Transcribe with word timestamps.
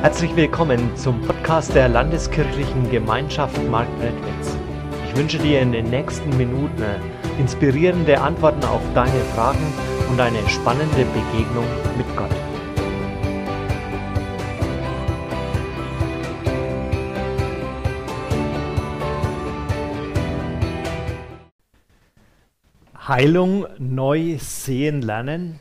Herzlich 0.00 0.36
willkommen 0.36 0.96
zum 0.96 1.20
Podcast 1.22 1.74
der 1.74 1.88
Landeskirchlichen 1.88 2.88
Gemeinschaft 2.88 3.60
Marktredwitz. 3.68 4.56
Ich 5.04 5.16
wünsche 5.16 5.38
dir 5.38 5.60
in 5.60 5.72
den 5.72 5.90
nächsten 5.90 6.36
Minuten 6.36 6.84
inspirierende 7.36 8.20
Antworten 8.20 8.62
auf 8.62 8.80
deine 8.94 9.20
Fragen 9.34 9.72
und 10.08 10.20
eine 10.20 10.48
spannende 10.48 11.04
Begegnung 11.04 11.66
mit 11.96 12.06
Gott. 12.16 12.30
Heilung 23.08 23.66
neu 23.78 24.36
sehen 24.38 25.02
lernen. 25.02 25.58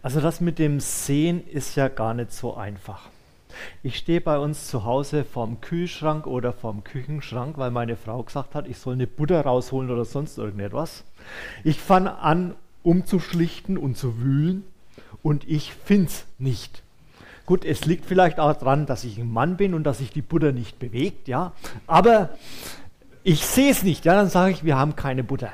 Also 0.00 0.20
das 0.20 0.40
mit 0.40 0.60
dem 0.60 0.78
Sehen 0.78 1.44
ist 1.44 1.74
ja 1.74 1.88
gar 1.88 2.14
nicht 2.14 2.32
so 2.32 2.54
einfach. 2.54 3.10
Ich 3.82 3.96
stehe 3.96 4.20
bei 4.20 4.38
uns 4.38 4.68
zu 4.68 4.84
Hause 4.84 5.24
vorm 5.24 5.60
Kühlschrank 5.60 6.26
oder 6.26 6.52
vorm 6.52 6.84
Küchenschrank, 6.84 7.58
weil 7.58 7.70
meine 7.70 7.96
Frau 7.96 8.22
gesagt 8.22 8.54
hat, 8.54 8.68
ich 8.68 8.78
soll 8.78 8.94
eine 8.94 9.06
Butter 9.06 9.42
rausholen 9.42 9.90
oder 9.90 10.04
sonst 10.04 10.38
irgendetwas. 10.38 11.04
Ich 11.64 11.80
fange 11.80 12.18
an, 12.18 12.54
umzuschlichten 12.82 13.76
und 13.76 13.96
zu 13.96 14.20
wühlen 14.20 14.64
und 15.22 15.48
ich 15.48 15.72
finde 15.72 16.06
es 16.06 16.24
nicht. 16.38 16.82
Gut, 17.46 17.64
es 17.64 17.84
liegt 17.84 18.06
vielleicht 18.06 18.38
auch 18.38 18.54
daran, 18.54 18.86
dass 18.86 19.04
ich 19.04 19.18
ein 19.18 19.30
Mann 19.30 19.56
bin 19.56 19.74
und 19.74 19.84
dass 19.84 19.98
sich 19.98 20.10
die 20.12 20.22
Butter 20.22 20.52
nicht 20.52 20.78
bewegt, 20.78 21.26
ja. 21.26 21.52
Aber 21.86 22.30
ich 23.24 23.44
sehe 23.44 23.70
es 23.70 23.82
nicht, 23.82 24.04
ja. 24.04 24.14
Dann 24.14 24.30
sage 24.30 24.52
ich, 24.52 24.64
wir 24.64 24.78
haben 24.78 24.94
keine 24.94 25.24
Butter. 25.24 25.50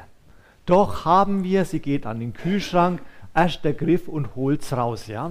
Doch 0.67 1.05
haben 1.05 1.43
wir, 1.43 1.65
sie 1.65 1.81
geht 1.81 2.07
an 2.07 2.21
den 2.21 2.35
Kühlschrank, 2.35 3.01
erst 3.35 3.65
der 3.65 3.73
Griff 3.73 4.09
und 4.09 4.35
holt 4.35 4.63
es 4.63 4.73
raus, 4.73 5.07
ja. 5.07 5.31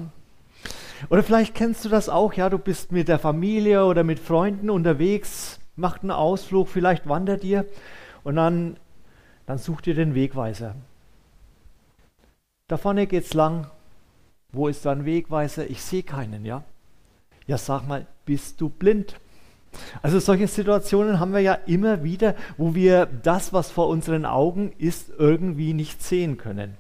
Oder 1.10 1.24
vielleicht 1.24 1.55
kennst 1.55 1.85
du 1.85 1.90
das 1.90 2.10
auch, 2.10 2.34
ja, 2.34 2.49
du 2.49 2.57
bist 2.57 2.91
mit 2.91 3.07
der 3.07 3.20
Familie 3.20 3.85
oder 3.85 4.04
mit 4.04 4.20
Freunden 4.20 4.70
unterwegs, 4.70 5.60
macht 5.76 6.01
einen 6.01 6.12
Ausflug, 6.12 6.68
vielleicht 6.68 7.07
wandert 7.07 7.43
ihr 7.43 7.65
und 8.24 8.35
dann, 8.35 8.77
dann 9.46 9.57
sucht 9.57 9.88
ihr 9.88 9.96
den 9.96 10.16
Wegweiser. 10.16 10.76
Da 12.68 12.77
vorne 12.77 13.07
geht's 13.07 13.34
lang. 13.34 13.68
Wo 14.51 14.68
ist 14.68 14.85
dein 14.85 15.05
Wegweiser? 15.05 15.70
Ich 15.70 15.82
sehe 15.82 16.04
keinen, 16.04 16.46
ja. 16.46 16.63
Ja, 17.46 17.57
sag 17.57 17.88
mal, 17.88 18.07
bist 18.26 18.60
du 18.62 18.70
blind? 18.70 19.20
Also 20.01 20.20
solche 20.20 20.48
Situationen 20.48 21.20
haben 21.20 21.34
wir 21.34 21.41
ja 21.41 21.54
immer 21.54 22.04
wieder, 22.04 22.35
wo 22.57 22.73
wir 22.73 23.05
das, 23.05 23.54
was 23.54 23.70
vor 23.70 23.90
unseren 23.90 24.26
Augen 24.26 24.71
ist, 24.77 25.12
irgendwie 25.18 25.73
nicht 25.73 26.01
sehen 26.01 26.38
können. 26.38 26.77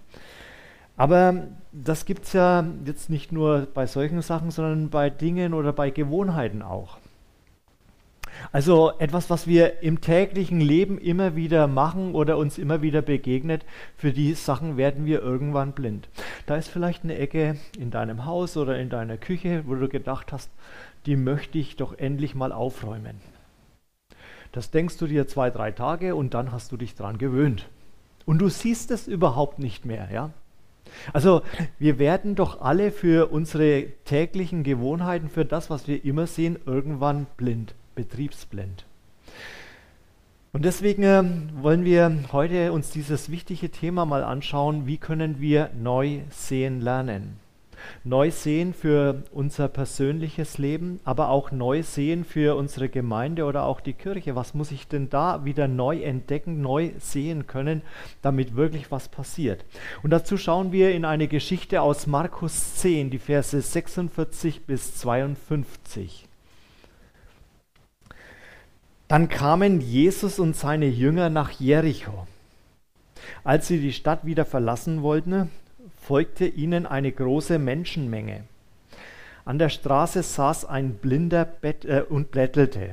Aber 0.97 1.47
das 1.83 2.05
gibt 2.05 2.25
es 2.25 2.33
ja 2.33 2.65
jetzt 2.85 3.09
nicht 3.09 3.31
nur 3.31 3.67
bei 3.73 3.85
solchen 3.85 4.21
Sachen, 4.21 4.51
sondern 4.51 4.89
bei 4.89 5.09
Dingen 5.09 5.53
oder 5.53 5.73
bei 5.73 5.89
Gewohnheiten 5.89 6.61
auch. 6.61 6.97
Also 8.51 8.91
etwas, 8.99 9.29
was 9.29 9.47
wir 9.47 9.81
im 9.81 10.01
täglichen 10.01 10.59
Leben 10.59 10.97
immer 10.97 11.35
wieder 11.35 11.67
machen 11.67 12.15
oder 12.15 12.37
uns 12.37 12.57
immer 12.57 12.81
wieder 12.81 13.01
begegnet, 13.01 13.65
für 13.97 14.11
die 14.11 14.33
Sachen 14.33 14.77
werden 14.77 15.05
wir 15.05 15.21
irgendwann 15.21 15.71
blind. 15.71 16.09
Da 16.45 16.55
ist 16.55 16.67
vielleicht 16.67 17.03
eine 17.03 17.17
Ecke 17.17 17.57
in 17.77 17.91
deinem 17.91 18.25
Haus 18.25 18.57
oder 18.57 18.77
in 18.77 18.89
deiner 18.89 19.17
Küche, 19.17 19.63
wo 19.65 19.75
du 19.75 19.87
gedacht 19.87 20.31
hast, 20.31 20.49
die 21.05 21.15
möchte 21.15 21.57
ich 21.57 21.75
doch 21.75 21.97
endlich 21.97 22.35
mal 22.35 22.51
aufräumen. 22.51 23.21
Das 24.51 24.71
denkst 24.71 24.97
du 24.97 25.07
dir 25.07 25.27
zwei, 25.27 25.49
drei 25.49 25.71
Tage 25.71 26.15
und 26.15 26.33
dann 26.33 26.51
hast 26.51 26.71
du 26.71 26.77
dich 26.77 26.95
dran 26.95 27.17
gewöhnt. 27.17 27.69
Und 28.25 28.39
du 28.39 28.49
siehst 28.49 28.91
es 28.91 29.07
überhaupt 29.07 29.59
nicht 29.59 29.85
mehr, 29.85 30.09
ja? 30.11 30.31
Also 31.13 31.41
wir 31.79 31.99
werden 31.99 32.35
doch 32.35 32.61
alle 32.61 32.91
für 32.91 33.31
unsere 33.31 33.87
täglichen 34.05 34.63
Gewohnheiten, 34.63 35.29
für 35.29 35.45
das, 35.45 35.69
was 35.69 35.87
wir 35.87 36.03
immer 36.03 36.27
sehen, 36.27 36.57
irgendwann 36.65 37.27
blind, 37.37 37.75
betriebsblind. 37.95 38.85
Und 40.53 40.63
deswegen 40.63 41.03
äh, 41.03 41.23
wollen 41.61 41.83
wir 41.83 42.15
heute 42.31 42.71
uns 42.71 42.89
dieses 42.89 43.29
wichtige 43.29 43.69
Thema 43.71 44.05
mal 44.05 44.23
anschauen, 44.23 44.87
wie 44.87 44.97
können 44.97 45.41
wir 45.41 45.69
neu 45.77 46.21
sehen 46.29 46.79
lernen 46.79 47.44
neu 48.03 48.31
sehen 48.31 48.73
für 48.73 49.23
unser 49.31 49.67
persönliches 49.67 50.57
Leben, 50.57 50.99
aber 51.03 51.29
auch 51.29 51.51
neu 51.51 51.83
sehen 51.83 52.23
für 52.23 52.55
unsere 52.55 52.89
Gemeinde 52.89 53.45
oder 53.45 53.63
auch 53.65 53.81
die 53.81 53.93
Kirche. 53.93 54.35
Was 54.35 54.53
muss 54.53 54.71
ich 54.71 54.87
denn 54.87 55.09
da 55.09 55.45
wieder 55.45 55.67
neu 55.67 56.01
entdecken, 56.01 56.61
neu 56.61 56.91
sehen 56.99 57.47
können, 57.47 57.81
damit 58.21 58.55
wirklich 58.55 58.91
was 58.91 59.09
passiert? 59.09 59.65
Und 60.03 60.11
dazu 60.11 60.37
schauen 60.37 60.71
wir 60.71 60.91
in 60.91 61.05
eine 61.05 61.27
Geschichte 61.27 61.81
aus 61.81 62.07
Markus 62.07 62.75
10, 62.75 63.09
die 63.09 63.19
Verse 63.19 63.59
46 63.59 64.65
bis 64.65 64.95
52. 64.97 66.27
Dann 69.07 69.29
kamen 69.29 69.81
Jesus 69.81 70.39
und 70.39 70.55
seine 70.55 70.87
Jünger 70.87 71.29
nach 71.29 71.51
Jericho. 71.51 72.27
Als 73.43 73.67
sie 73.67 73.79
die 73.79 73.93
Stadt 73.93 74.25
wieder 74.25 74.45
verlassen 74.45 75.03
wollten, 75.03 75.51
folgte 76.05 76.45
ihnen 76.45 76.85
eine 76.85 77.11
große 77.11 77.57
Menschenmenge. 77.57 78.43
An 79.43 79.57
der 79.57 79.69
Straße 79.69 80.21
saß 80.21 80.65
ein 80.65 80.95
Blinder 80.95 81.47
äh, 81.61 82.01
und 82.01 82.31
bettelte. 82.31 82.91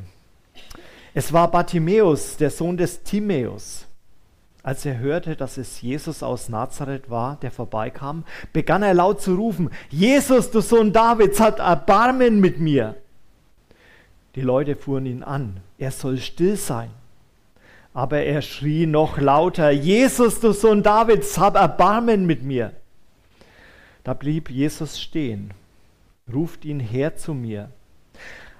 Es 1.15 1.33
war 1.33 1.51
Bartimäus, 1.51 2.39
der 2.39 2.51
Sohn 2.51 2.77
des 2.77 3.03
Timäus. 3.03 3.87
Als 4.63 4.87
er 4.87 4.99
hörte, 4.99 5.37
dass 5.37 5.59
es 5.59 5.83
Jesus 5.83 6.23
aus 6.23 6.49
Nazareth 6.49 7.11
war, 7.11 7.37
der 7.43 7.51
vorbeikam, 7.51 8.25
begann 8.53 8.83
er 8.83 8.95
laut 8.95 9.21
zu 9.21 9.35
rufen, 9.35 9.71
Jesus, 9.91 10.51
du 10.51 10.61
Sohn 10.61 10.93
Davids, 10.93 11.41
hat 11.41 11.59
Erbarmen 11.59 12.41
mit 12.41 12.61
mir. 12.61 12.97
Die 14.37 14.41
Leute 14.41 14.77
fuhren 14.77 15.05
ihn 15.05 15.23
an, 15.23 15.61
er 15.79 15.91
soll 15.91 16.19
still 16.19 16.57
sein. 16.57 16.91
Aber 17.93 18.21
er 18.21 18.41
schrie 18.41 18.87
noch 18.87 19.19
lauter, 19.19 19.71
Jesus, 19.71 20.41
du 20.41 20.53
Sohn 20.53 20.83
Davids, 20.83 21.37
hab 21.39 21.57
Erbarmen 21.57 22.25
mit 22.25 22.43
mir. 22.43 22.73
Da 24.05 24.15
blieb 24.15 24.51
Jesus 24.51 25.01
stehen, 25.01 25.53
ruft 26.33 26.65
ihn 26.65 26.81
her 26.81 27.17
zu 27.17 27.35
mir. 27.35 27.71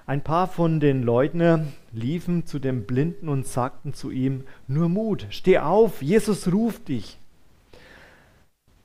Ein 0.05 0.21
paar 0.21 0.47
von 0.47 0.79
den 0.79 1.03
Leuten 1.03 1.73
liefen 1.93 2.45
zu 2.45 2.59
dem 2.59 2.85
Blinden 2.85 3.29
und 3.29 3.47
sagten 3.47 3.93
zu 3.93 4.09
ihm, 4.09 4.43
nur 4.67 4.89
Mut, 4.89 5.27
steh 5.29 5.59
auf, 5.59 6.01
Jesus 6.01 6.51
ruft 6.51 6.89
dich. 6.89 7.17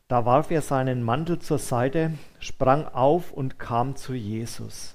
Da 0.06 0.24
warf 0.24 0.50
er 0.50 0.62
seinen 0.62 1.02
Mantel 1.02 1.38
zur 1.38 1.58
Seite, 1.58 2.12
sprang 2.38 2.86
auf 2.86 3.32
und 3.32 3.58
kam 3.58 3.94
zu 3.96 4.14
Jesus. 4.14 4.94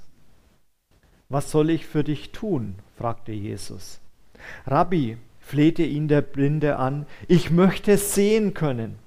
Was 1.30 1.52
soll 1.52 1.70
ich 1.70 1.86
für 1.86 2.04
dich 2.04 2.32
tun? 2.32 2.76
fragte 2.98 3.32
Jesus. 3.32 4.00
Rabbi, 4.66 5.18
flehte 5.40 5.84
ihn 5.84 6.08
der 6.08 6.22
Blinde 6.22 6.78
an, 6.78 7.06
ich 7.28 7.52
möchte 7.52 7.98
sehen 7.98 8.54
können. 8.54 8.98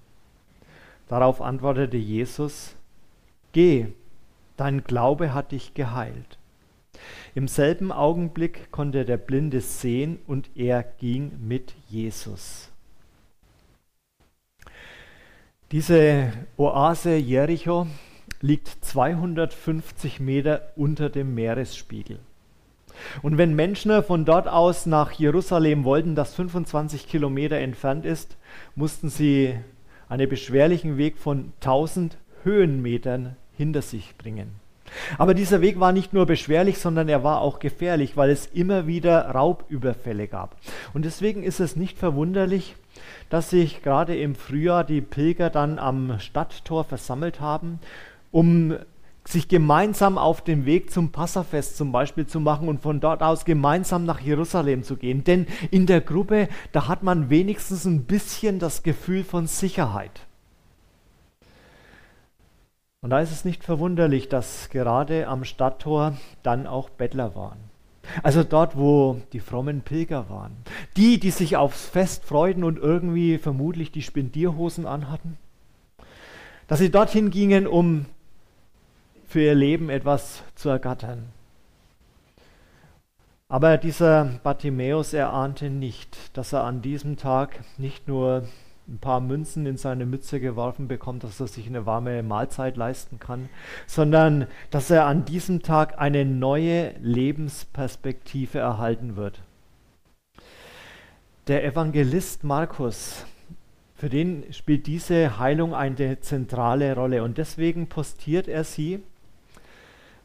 Darauf 1.09 1.41
antwortete 1.41 1.97
Jesus, 1.97 2.75
Geh, 3.53 3.87
dein 4.57 4.85
Glaube 4.85 5.33
hat 5.33 5.53
dich 5.53 5.75
geheilt. 5.75 6.39
Im 7.35 7.49
selben 7.49 7.93
Augenblick 7.93 8.71
konnte 8.71 9.05
der 9.05 9.19
Blinde 9.19 9.61
sehen 9.61 10.19
und 10.27 10.51
er 10.57 10.83
ging 10.83 11.33
mit 11.47 11.75
Jesus. 11.89 12.71
Diese 15.73 16.33
Oase 16.57 17.17
Jericho 17.17 17.87
liegt 18.41 18.69
250 18.85 20.21
Meter 20.21 20.73
unter 20.77 21.11
dem 21.11 21.35
Meeresspiegel. 21.35 22.19
Und 23.23 23.37
wenn 23.37 23.55
Menschen 23.55 24.03
von 24.03 24.25
dort 24.25 24.49
aus 24.49 24.87
nach 24.87 25.13
Jerusalem 25.13 25.85
wollten, 25.85 26.15
das 26.15 26.35
25 26.35 27.09
Kilometer 27.09 27.57
entfernt 27.57 28.07
ist, 28.07 28.37
mussten 28.75 29.09
sie 29.09 29.59
einen 30.09 30.29
beschwerlichen 30.29 30.97
Weg 30.97 31.19
von 31.19 31.53
1000 31.61 32.17
Höhenmetern 32.45 33.37
hinter 33.57 33.83
sich 33.83 34.17
bringen. 34.17 34.61
Aber 35.19 35.35
dieser 35.35 35.61
Weg 35.61 35.81
war 35.81 35.93
nicht 35.93 36.13
nur 36.13 36.27
beschwerlich, 36.27 36.79
sondern 36.79 37.09
er 37.09 37.25
war 37.25 37.41
auch 37.41 37.59
gefährlich, 37.59 38.17
weil 38.17 38.31
es 38.31 38.47
immer 38.47 38.87
wieder 38.87 39.31
Raubüberfälle 39.31 40.29
gab. 40.29 40.57
Und 40.95 41.05
deswegen 41.05 41.43
ist 41.43 41.61
es 41.61 41.77
nicht 41.77 41.99
verwunderlich, 41.99 42.77
dass 43.29 43.51
sich 43.51 43.83
gerade 43.83 44.17
im 44.17 44.35
Frühjahr 44.35 44.85
die 44.85 45.01
Pilger 45.01 45.51
dann 45.51 45.79
am 45.79 46.19
Stadttor 46.21 46.85
versammelt 46.85 47.41
haben, 47.41 47.81
um 48.31 48.77
sich 49.29 49.49
gemeinsam 49.49 50.19
auf 50.19 50.43
den 50.43 50.67
Weg 50.67 50.91
zum 50.91 51.11
Passafest 51.11 51.77
zum 51.77 51.93
Beispiel 51.93 52.27
zu 52.27 52.41
machen 52.41 52.69
und 52.69 52.81
von 52.81 53.01
dort 53.01 53.23
aus 53.23 53.45
gemeinsam 53.45 54.05
nach 54.05 54.21
Jerusalem 54.21 54.83
zu 54.83 54.97
gehen. 54.97 55.25
Denn 55.25 55.47
in 55.71 55.87
der 55.87 56.01
Gruppe, 56.01 56.49
da 56.73 56.89
hat 56.89 57.03
man 57.03 57.31
wenigstens 57.31 57.85
ein 57.85 58.05
bisschen 58.05 58.59
das 58.59 58.83
Gefühl 58.83 59.25
von 59.25 59.47
Sicherheit. 59.47 60.27
Und 63.01 63.11
da 63.11 63.21
ist 63.21 63.31
es 63.31 63.45
nicht 63.45 63.63
verwunderlich, 63.63 64.29
dass 64.29 64.69
gerade 64.71 65.29
am 65.29 65.45
Stadttor 65.45 66.17
dann 66.43 66.67
auch 66.67 66.91
Bettler 66.91 67.35
waren. 67.35 67.59
Also 68.23 68.45
dort, 68.45 68.77
wo 68.77 69.21
die 69.33 69.41
frommen 69.41 69.83
Pilger 69.83 70.29
waren. 70.31 70.57
Die, 70.97 71.19
die 71.19 71.31
sich 71.31 71.57
aufs 71.57 71.87
Fest 71.87 72.25
freuten 72.25 72.65
und 72.65 72.79
irgendwie 72.79 73.39
vermutlich 73.39 73.91
die 73.91 74.03
Spendierhosen 74.03 74.87
anhatten. 74.87 75.39
Dass 76.69 76.79
sie 76.79 76.91
dorthin 76.91 77.31
gingen, 77.31 77.67
um 77.67 78.07
für 79.37 79.43
ihr 79.43 79.55
Leben 79.55 79.91
etwas 79.91 80.43
zu 80.55 80.71
ergattern. 80.71 81.27
Aber 83.49 83.77
dieser 83.77 84.41
Bartimäus, 84.43 85.13
er 85.13 85.31
ahnte 85.31 85.69
nicht, 85.69 86.17
dass 86.33 86.55
er 86.55 86.65
an 86.65 86.81
diesem 86.81 87.19
Tag 87.19 87.61
nicht 87.77 88.09
nur 88.09 88.45
ein 88.89 88.97
paar 88.97 89.21
Münzen 89.21 89.67
in 89.67 89.77
seine 89.77 90.07
Mütze 90.07 90.41
geworfen 90.41 90.89
bekommt, 90.89 91.23
dass 91.23 91.39
er 91.39 91.49
sich 91.49 91.67
eine 91.67 91.85
warme 91.85 92.23
Mahlzeit 92.23 92.79
leisten 92.79 93.21
kann, 93.21 93.51
sondern 93.87 94.47
dass 94.71 94.91
er 94.91 95.05
an 95.05 95.27
diesem 95.27 95.61
Tag 95.61 96.01
eine 96.01 96.25
neue 96.25 96.95
Lebensperspektive 97.01 98.59
erhalten 98.59 99.17
wird. 99.17 99.43
Der 101.47 101.63
Evangelist 101.63 102.43
Markus, 102.43 103.27
für 103.97 104.09
den 104.09 104.51
spielt 104.55 104.87
diese 104.87 105.39
Heilung 105.39 105.75
eine 105.75 106.21
zentrale 106.21 106.95
Rolle 106.95 107.23
und 107.23 107.37
deswegen 107.37 107.91
postiert 107.91 108.49
er 108.49 108.65
sie 108.65 109.03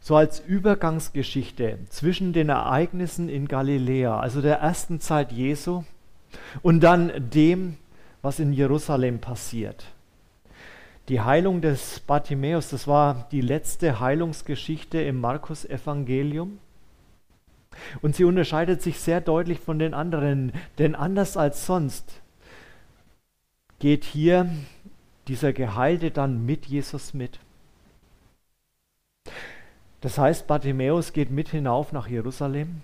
so 0.01 0.15
als 0.15 0.39
Übergangsgeschichte 0.39 1.77
zwischen 1.89 2.33
den 2.33 2.49
Ereignissen 2.49 3.29
in 3.29 3.47
Galiläa, 3.47 4.19
also 4.19 4.41
der 4.41 4.57
ersten 4.57 4.99
Zeit 4.99 5.31
Jesu, 5.31 5.83
und 6.63 6.81
dann 6.81 7.11
dem, 7.29 7.77
was 8.21 8.39
in 8.39 8.51
Jerusalem 8.51 9.19
passiert. 9.19 9.85
Die 11.07 11.21
Heilung 11.21 11.61
des 11.61 11.99
Bartimäus, 11.99 12.69
das 12.69 12.87
war 12.87 13.27
die 13.31 13.41
letzte 13.41 13.99
Heilungsgeschichte 13.99 14.99
im 15.01 15.19
Markus-Evangelium. 15.19 16.59
Und 18.01 18.15
sie 18.15 18.23
unterscheidet 18.23 18.81
sich 18.81 18.99
sehr 18.99 19.21
deutlich 19.21 19.59
von 19.59 19.79
den 19.79 19.93
anderen, 19.93 20.51
denn 20.77 20.95
anders 20.95 21.37
als 21.37 21.65
sonst 21.65 22.21
geht 23.79 24.03
hier 24.03 24.49
dieser 25.27 25.53
Geheilte 25.53 26.11
dann 26.11 26.45
mit 26.45 26.65
Jesus 26.65 27.13
mit. 27.13 27.39
Das 30.01 30.17
heißt, 30.17 30.47
Bartimäus 30.47 31.13
geht 31.13 31.29
mit 31.29 31.49
hinauf 31.49 31.91
nach 31.91 32.07
Jerusalem 32.07 32.81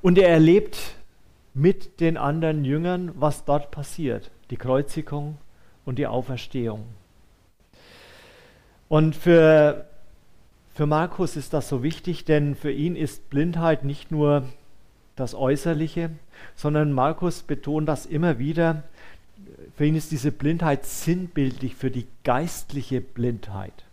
und 0.00 0.18
er 0.18 0.28
erlebt 0.28 0.96
mit 1.54 2.00
den 2.00 2.16
anderen 2.16 2.64
Jüngern, 2.64 3.12
was 3.14 3.44
dort 3.44 3.70
passiert, 3.70 4.30
die 4.50 4.56
Kreuzigung 4.56 5.36
und 5.84 5.98
die 5.98 6.06
Auferstehung. 6.06 6.84
Und 8.88 9.14
für, 9.14 9.86
für 10.74 10.86
Markus 10.86 11.36
ist 11.36 11.52
das 11.52 11.68
so 11.68 11.82
wichtig, 11.82 12.24
denn 12.24 12.54
für 12.54 12.72
ihn 12.72 12.96
ist 12.96 13.28
Blindheit 13.30 13.84
nicht 13.84 14.10
nur 14.10 14.44
das 15.14 15.34
Äußerliche, 15.34 16.10
sondern 16.54 16.92
Markus 16.92 17.42
betont 17.42 17.86
das 17.88 18.06
immer 18.06 18.38
wieder. 18.38 18.82
Für 19.76 19.84
ihn 19.84 19.94
ist 19.94 20.10
diese 20.10 20.32
Blindheit 20.32 20.86
sinnbildlich 20.86 21.74
für 21.74 21.90
die 21.90 22.06
geistliche 22.24 23.00
Blindheit. 23.00 23.84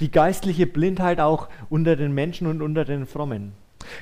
Die 0.00 0.10
geistliche 0.10 0.66
Blindheit 0.66 1.20
auch 1.20 1.48
unter 1.70 1.96
den 1.96 2.12
Menschen 2.12 2.46
und 2.46 2.62
unter 2.62 2.84
den 2.84 3.06
Frommen. 3.06 3.52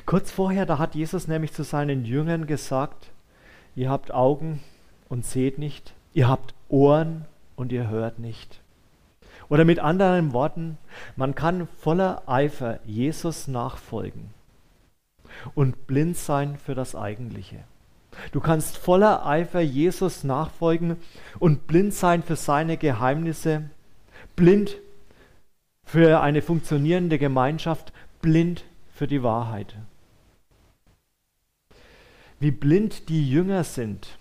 Kurz 0.04 0.30
vorher, 0.30 0.66
da 0.66 0.78
hat 0.78 0.94
Jesus 0.94 1.28
nämlich 1.28 1.52
zu 1.52 1.62
seinen 1.62 2.04
Jüngern 2.04 2.46
gesagt, 2.46 3.10
ihr 3.74 3.90
habt 3.90 4.12
Augen 4.12 4.62
und 5.08 5.24
seht 5.24 5.58
nicht, 5.58 5.94
ihr 6.14 6.28
habt 6.28 6.54
Ohren 6.68 7.26
und 7.56 7.72
ihr 7.72 7.88
hört 7.88 8.18
nicht. 8.18 8.60
Oder 9.48 9.64
mit 9.64 9.78
anderen 9.78 10.32
Worten, 10.32 10.78
man 11.14 11.34
kann 11.34 11.68
voller 11.78 12.22
Eifer 12.26 12.80
Jesus 12.84 13.46
nachfolgen 13.46 14.30
und 15.54 15.86
blind 15.86 16.16
sein 16.16 16.56
für 16.56 16.74
das 16.74 16.96
Eigentliche. 16.96 17.58
Du 18.32 18.40
kannst 18.40 18.78
voller 18.78 19.26
Eifer 19.26 19.60
Jesus 19.60 20.24
nachfolgen 20.24 20.96
und 21.38 21.66
blind 21.66 21.92
sein 21.92 22.22
für 22.22 22.36
seine 22.36 22.76
Geheimnisse, 22.76 23.68
blind 24.34 24.78
für 25.86 26.20
eine 26.20 26.42
funktionierende 26.42 27.18
Gemeinschaft, 27.18 27.92
blind 28.20 28.64
für 28.92 29.06
die 29.06 29.22
Wahrheit. 29.22 29.76
Wie 32.38 32.50
blind 32.50 33.08
die 33.08 33.30
Jünger 33.30 33.64
sind, 33.64 34.18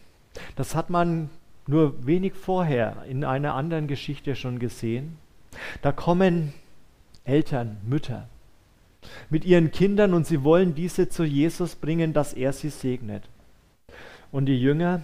das 0.55 0.75
hat 0.75 0.89
man 0.89 1.29
nur 1.67 2.05
wenig 2.05 2.33
vorher 2.33 3.03
in 3.09 3.25
einer 3.25 3.55
anderen 3.55 3.87
Geschichte 3.87 4.35
schon 4.35 4.59
gesehen. 4.59 5.17
Da 5.81 5.91
kommen 5.91 6.53
Eltern, 7.25 7.77
Mütter 7.83 8.29
mit 9.29 9.45
ihren 9.45 9.71
Kindern 9.71 10.13
und 10.13 10.25
sie 10.25 10.43
wollen 10.43 10.75
diese 10.75 11.09
zu 11.09 11.23
Jesus 11.23 11.75
bringen, 11.75 12.13
dass 12.13 12.33
er 12.33 12.53
sie 12.53 12.69
segnet. 12.69 13.23
Und 14.31 14.47
die 14.47 14.59
Jünger, 14.59 15.03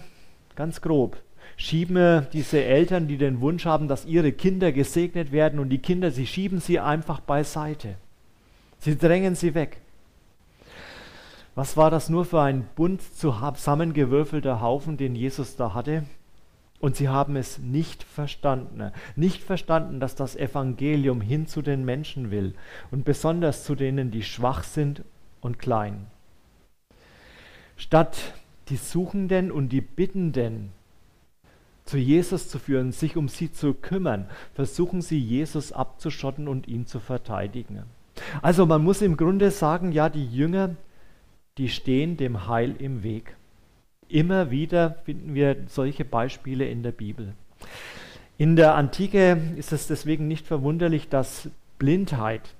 ganz 0.56 0.80
grob, 0.80 1.16
schieben 1.56 2.26
diese 2.32 2.62
Eltern, 2.64 3.08
die 3.08 3.18
den 3.18 3.40
Wunsch 3.40 3.64
haben, 3.66 3.88
dass 3.88 4.04
ihre 4.04 4.32
Kinder 4.32 4.72
gesegnet 4.72 5.32
werden 5.32 5.58
und 5.58 5.68
die 5.68 5.78
Kinder, 5.78 6.10
sie 6.10 6.26
schieben 6.26 6.60
sie 6.60 6.80
einfach 6.80 7.20
beiseite. 7.20 7.96
Sie 8.78 8.96
drängen 8.96 9.34
sie 9.34 9.54
weg. 9.54 9.78
Was 11.54 11.76
war 11.76 11.90
das 11.90 12.08
nur 12.08 12.24
für 12.24 12.40
ein 12.40 12.66
bunt 12.74 13.02
zusammengewürfelter 13.02 14.60
Haufen, 14.60 14.96
den 14.96 15.14
Jesus 15.14 15.56
da 15.56 15.74
hatte? 15.74 16.04
Und 16.80 16.96
sie 16.96 17.08
haben 17.08 17.36
es 17.36 17.58
nicht 17.58 18.02
verstanden. 18.02 18.90
Nicht 19.14 19.42
verstanden, 19.42 20.00
dass 20.00 20.16
das 20.16 20.34
Evangelium 20.34 21.20
hin 21.20 21.46
zu 21.46 21.62
den 21.62 21.84
Menschen 21.84 22.32
will 22.32 22.54
und 22.90 23.04
besonders 23.04 23.64
zu 23.64 23.76
denen, 23.76 24.10
die 24.10 24.24
schwach 24.24 24.64
sind 24.64 25.04
und 25.40 25.60
klein. 25.60 26.06
Statt 27.76 28.16
die 28.68 28.76
Suchenden 28.76 29.52
und 29.52 29.68
die 29.68 29.80
Bittenden 29.80 30.72
zu 31.84 31.98
Jesus 31.98 32.48
zu 32.48 32.58
führen, 32.58 32.92
sich 32.92 33.16
um 33.16 33.28
sie 33.28 33.52
zu 33.52 33.74
kümmern, 33.74 34.28
versuchen 34.54 35.02
sie 35.02 35.18
Jesus 35.18 35.72
abzuschotten 35.72 36.48
und 36.48 36.68
ihn 36.68 36.86
zu 36.86 37.00
verteidigen. 37.00 37.82
Also 38.40 38.66
man 38.66 38.82
muss 38.82 39.02
im 39.02 39.16
Grunde 39.16 39.50
sagen, 39.50 39.92
ja, 39.92 40.08
die 40.08 40.26
Jünger, 40.26 40.76
die 41.58 41.68
stehen 41.68 42.16
dem 42.16 42.46
Heil 42.46 42.76
im 42.78 43.02
Weg. 43.02 43.36
Immer 44.08 44.50
wieder 44.50 44.96
finden 45.04 45.34
wir 45.34 45.56
solche 45.66 46.04
Beispiele 46.04 46.68
in 46.68 46.82
der 46.82 46.92
Bibel. 46.92 47.34
In 48.38 48.56
der 48.56 48.74
Antike 48.74 49.40
ist 49.56 49.72
es 49.72 49.86
deswegen 49.86 50.28
nicht 50.28 50.46
verwunderlich, 50.46 51.08
dass 51.08 51.48
Blindheit 51.78 52.54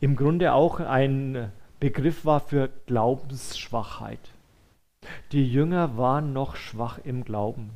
im 0.00 0.16
Grunde 0.16 0.52
auch 0.52 0.80
ein 0.80 1.50
Begriff 1.80 2.24
war 2.24 2.40
für 2.40 2.70
Glaubensschwachheit. 2.86 4.18
Die 5.32 5.50
Jünger 5.50 5.96
waren 5.96 6.32
noch 6.32 6.56
schwach 6.56 6.98
im 7.04 7.24
Glauben. 7.24 7.70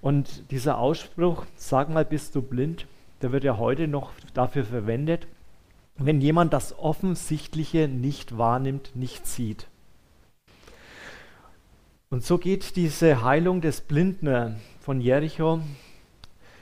Und 0.00 0.50
dieser 0.50 0.78
Ausspruch, 0.78 1.46
sag 1.56 1.88
mal, 1.88 2.04
bist 2.04 2.34
du 2.34 2.42
blind, 2.42 2.86
der 3.22 3.32
wird 3.32 3.44
ja 3.44 3.56
heute 3.56 3.88
noch 3.88 4.12
dafür 4.34 4.64
verwendet, 4.64 5.26
wenn 5.96 6.20
jemand 6.20 6.52
das 6.52 6.78
Offensichtliche 6.78 7.88
nicht 7.88 8.36
wahrnimmt, 8.36 8.94
nicht 8.94 9.26
sieht. 9.26 9.66
Und 12.10 12.24
so 12.24 12.38
geht 12.38 12.76
diese 12.76 13.22
Heilung 13.22 13.60
des 13.60 13.80
Blinden 13.80 14.60
von 14.80 15.00
Jericho, 15.00 15.60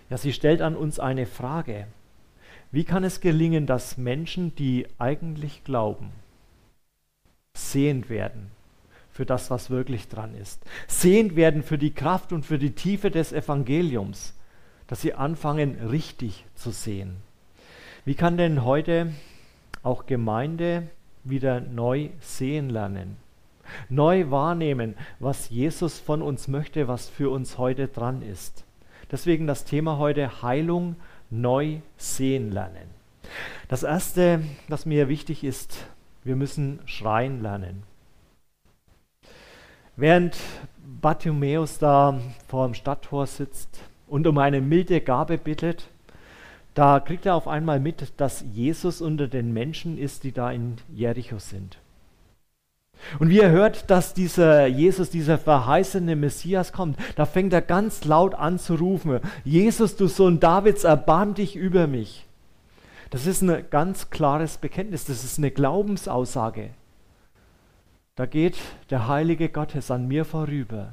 ja, 0.08 0.16
sie 0.16 0.32
stellt 0.32 0.62
an 0.62 0.76
uns 0.76 1.00
eine 1.00 1.26
Frage. 1.26 1.86
Wie 2.70 2.84
kann 2.84 3.04
es 3.04 3.20
gelingen, 3.20 3.66
dass 3.66 3.98
Menschen, 3.98 4.54
die 4.54 4.86
eigentlich 4.98 5.64
glauben, 5.64 6.10
sehend 7.56 8.08
werden 8.08 8.53
für 9.14 9.24
das, 9.24 9.48
was 9.48 9.70
wirklich 9.70 10.08
dran 10.08 10.34
ist, 10.34 10.60
sehend 10.88 11.36
werden 11.36 11.62
für 11.62 11.78
die 11.78 11.94
Kraft 11.94 12.32
und 12.32 12.44
für 12.44 12.58
die 12.58 12.72
Tiefe 12.72 13.12
des 13.12 13.32
Evangeliums, 13.32 14.34
dass 14.88 15.02
sie 15.02 15.14
anfangen, 15.14 15.76
richtig 15.88 16.44
zu 16.56 16.72
sehen. 16.72 17.16
Wie 18.04 18.16
kann 18.16 18.36
denn 18.36 18.64
heute 18.64 19.12
auch 19.84 20.06
Gemeinde 20.06 20.88
wieder 21.22 21.60
neu 21.60 22.10
sehen 22.20 22.68
lernen? 22.68 23.16
Neu 23.88 24.30
wahrnehmen, 24.32 24.94
was 25.20 25.48
Jesus 25.48 26.00
von 26.00 26.20
uns 26.20 26.48
möchte, 26.48 26.88
was 26.88 27.08
für 27.08 27.30
uns 27.30 27.56
heute 27.56 27.86
dran 27.86 28.20
ist. 28.20 28.64
Deswegen 29.12 29.46
das 29.46 29.64
Thema 29.64 29.96
heute 29.98 30.42
Heilung 30.42 30.96
neu 31.30 31.78
sehen 31.96 32.50
lernen. 32.50 32.90
Das 33.68 33.84
Erste, 33.84 34.42
was 34.66 34.86
mir 34.86 35.08
wichtig 35.08 35.44
ist, 35.44 35.86
wir 36.24 36.34
müssen 36.34 36.80
schreien 36.84 37.40
lernen. 37.42 37.84
Während 39.96 40.36
Bartimäus 41.00 41.78
da 41.78 42.18
vor 42.48 42.66
dem 42.66 42.74
Stadttor 42.74 43.26
sitzt 43.26 43.80
und 44.08 44.26
um 44.26 44.38
eine 44.38 44.60
milde 44.60 45.00
Gabe 45.00 45.38
bittet, 45.38 45.88
da 46.74 46.98
kriegt 46.98 47.26
er 47.26 47.36
auf 47.36 47.46
einmal 47.46 47.78
mit, 47.78 48.12
dass 48.16 48.44
Jesus 48.52 49.00
unter 49.00 49.28
den 49.28 49.52
Menschen 49.52 49.96
ist, 49.96 50.24
die 50.24 50.32
da 50.32 50.50
in 50.50 50.76
Jericho 50.92 51.38
sind. 51.38 51.78
Und 53.18 53.28
wie 53.28 53.38
er 53.38 53.50
hört, 53.50 53.90
dass 53.90 54.14
dieser 54.14 54.66
Jesus, 54.66 55.10
dieser 55.10 55.38
verheißene 55.38 56.16
Messias 56.16 56.72
kommt, 56.72 56.98
da 57.14 57.26
fängt 57.26 57.52
er 57.52 57.62
ganz 57.62 58.04
laut 58.04 58.34
an 58.34 58.58
zu 58.58 58.74
rufen, 58.74 59.20
Jesus, 59.44 59.94
du 59.96 60.08
Sohn 60.08 60.40
Davids, 60.40 60.84
erbarm 60.84 61.34
dich 61.34 61.54
über 61.54 61.86
mich. 61.86 62.26
Das 63.10 63.26
ist 63.26 63.42
ein 63.42 63.64
ganz 63.70 64.10
klares 64.10 64.56
Bekenntnis, 64.56 65.04
das 65.04 65.22
ist 65.22 65.38
eine 65.38 65.52
Glaubensaussage. 65.52 66.70
Da 68.16 68.26
geht 68.26 68.56
der 68.90 69.08
Heilige 69.08 69.48
Gottes 69.48 69.90
an 69.90 70.06
mir 70.06 70.24
vorüber 70.24 70.92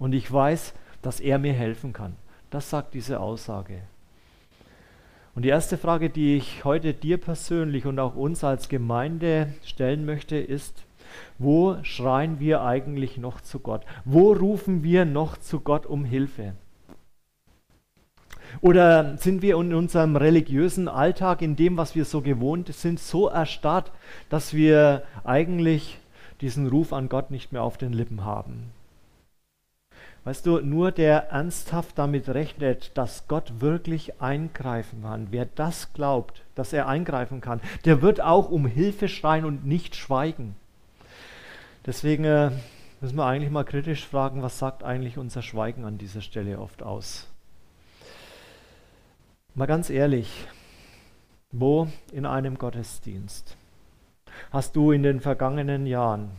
und 0.00 0.12
ich 0.12 0.30
weiß, 0.30 0.74
dass 1.00 1.20
er 1.20 1.38
mir 1.38 1.52
helfen 1.52 1.92
kann. 1.92 2.16
Das 2.50 2.68
sagt 2.68 2.94
diese 2.94 3.20
Aussage. 3.20 3.82
Und 5.36 5.42
die 5.42 5.50
erste 5.50 5.78
Frage, 5.78 6.10
die 6.10 6.36
ich 6.36 6.64
heute 6.64 6.94
dir 6.94 7.18
persönlich 7.18 7.86
und 7.86 8.00
auch 8.00 8.16
uns 8.16 8.42
als 8.42 8.68
Gemeinde 8.68 9.54
stellen 9.62 10.04
möchte, 10.04 10.36
ist, 10.36 10.82
wo 11.38 11.76
schreien 11.84 12.40
wir 12.40 12.62
eigentlich 12.62 13.18
noch 13.18 13.40
zu 13.40 13.60
Gott? 13.60 13.84
Wo 14.04 14.32
rufen 14.32 14.82
wir 14.82 15.04
noch 15.04 15.36
zu 15.36 15.60
Gott 15.60 15.86
um 15.86 16.04
Hilfe? 16.04 16.54
Oder 18.60 19.16
sind 19.18 19.42
wir 19.42 19.60
in 19.60 19.74
unserem 19.74 20.16
religiösen 20.16 20.88
Alltag, 20.88 21.40
in 21.40 21.54
dem, 21.54 21.76
was 21.76 21.94
wir 21.94 22.04
so 22.04 22.20
gewohnt 22.20 22.72
sind, 22.74 22.98
so 22.98 23.28
erstarrt, 23.28 23.92
dass 24.28 24.54
wir 24.54 25.04
eigentlich 25.22 26.00
diesen 26.40 26.66
Ruf 26.66 26.92
an 26.92 27.08
Gott 27.08 27.30
nicht 27.30 27.52
mehr 27.52 27.62
auf 27.62 27.78
den 27.78 27.92
Lippen 27.92 28.24
haben? 28.24 28.70
Weißt 30.24 30.44
du, 30.44 30.58
nur 30.58 30.90
der 30.90 31.28
ernsthaft 31.28 31.96
damit 31.98 32.28
rechnet, 32.28 32.90
dass 32.98 33.28
Gott 33.28 33.60
wirklich 33.60 34.20
eingreifen 34.20 35.02
kann, 35.02 35.28
wer 35.30 35.46
das 35.46 35.92
glaubt, 35.92 36.42
dass 36.56 36.72
er 36.72 36.88
eingreifen 36.88 37.40
kann, 37.40 37.60
der 37.84 38.02
wird 38.02 38.20
auch 38.20 38.50
um 38.50 38.66
Hilfe 38.66 39.08
schreien 39.08 39.44
und 39.44 39.64
nicht 39.64 39.94
schweigen. 39.94 40.56
Deswegen 41.86 42.24
äh, 42.24 42.50
müssen 43.00 43.16
wir 43.16 43.24
eigentlich 43.24 43.52
mal 43.52 43.64
kritisch 43.64 44.04
fragen, 44.04 44.42
was 44.42 44.58
sagt 44.58 44.82
eigentlich 44.82 45.16
unser 45.16 45.42
Schweigen 45.42 45.84
an 45.84 45.96
dieser 45.96 46.22
Stelle 46.22 46.58
oft 46.58 46.82
aus? 46.82 47.28
Mal 49.54 49.66
ganz 49.66 49.90
ehrlich, 49.90 50.48
wo 51.52 51.86
in 52.10 52.26
einem 52.26 52.58
Gottesdienst 52.58 53.56
hast 54.50 54.76
du 54.76 54.92
in 54.92 55.02
den 55.02 55.20
vergangenen 55.20 55.86
Jahren 55.86 56.30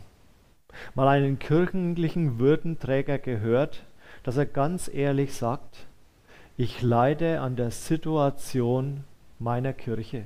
mal 0.94 1.08
einen 1.08 1.38
kirchlichen 1.38 2.38
Würdenträger 2.38 3.18
gehört, 3.18 3.84
dass 4.22 4.36
er 4.36 4.46
ganz 4.46 4.88
ehrlich 4.92 5.34
sagt, 5.34 5.86
ich 6.56 6.82
leide 6.82 7.40
an 7.40 7.56
der 7.56 7.70
Situation 7.70 9.04
meiner 9.38 9.72
Kirche. 9.72 10.24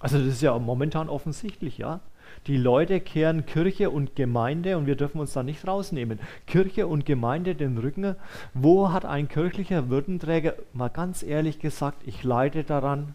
Also 0.00 0.18
das 0.18 0.28
ist 0.28 0.42
ja 0.42 0.58
momentan 0.58 1.08
offensichtlich, 1.08 1.78
ja. 1.78 2.00
Die 2.46 2.56
Leute 2.56 3.00
kehren 3.00 3.46
Kirche 3.46 3.90
und 3.90 4.14
Gemeinde, 4.14 4.76
und 4.76 4.86
wir 4.86 4.96
dürfen 4.96 5.18
uns 5.20 5.32
da 5.32 5.42
nicht 5.42 5.66
rausnehmen, 5.66 6.20
Kirche 6.46 6.86
und 6.86 7.06
Gemeinde 7.06 7.54
den 7.54 7.78
Rücken. 7.78 8.16
Wo 8.54 8.92
hat 8.92 9.04
ein 9.04 9.28
kirchlicher 9.28 9.88
Würdenträger 9.88 10.54
mal 10.72 10.88
ganz 10.88 11.22
ehrlich 11.22 11.58
gesagt, 11.58 12.02
ich 12.06 12.22
leide 12.24 12.64
daran, 12.64 13.14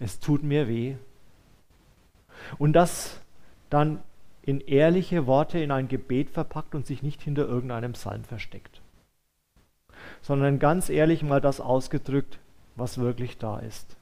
es 0.00 0.20
tut 0.20 0.42
mir 0.42 0.68
weh. 0.68 0.96
Und 2.58 2.72
das 2.72 3.20
dann 3.70 4.00
in 4.42 4.60
ehrliche 4.60 5.26
Worte 5.26 5.58
in 5.58 5.70
ein 5.70 5.88
Gebet 5.88 6.30
verpackt 6.30 6.74
und 6.74 6.86
sich 6.86 7.02
nicht 7.02 7.22
hinter 7.22 7.46
irgendeinem 7.46 7.92
Psalm 7.92 8.24
versteckt, 8.24 8.80
sondern 10.20 10.58
ganz 10.58 10.88
ehrlich 10.88 11.22
mal 11.22 11.40
das 11.40 11.60
ausgedrückt, 11.60 12.38
was 12.76 12.98
wirklich 12.98 13.38
da 13.38 13.58
ist. 13.58 13.96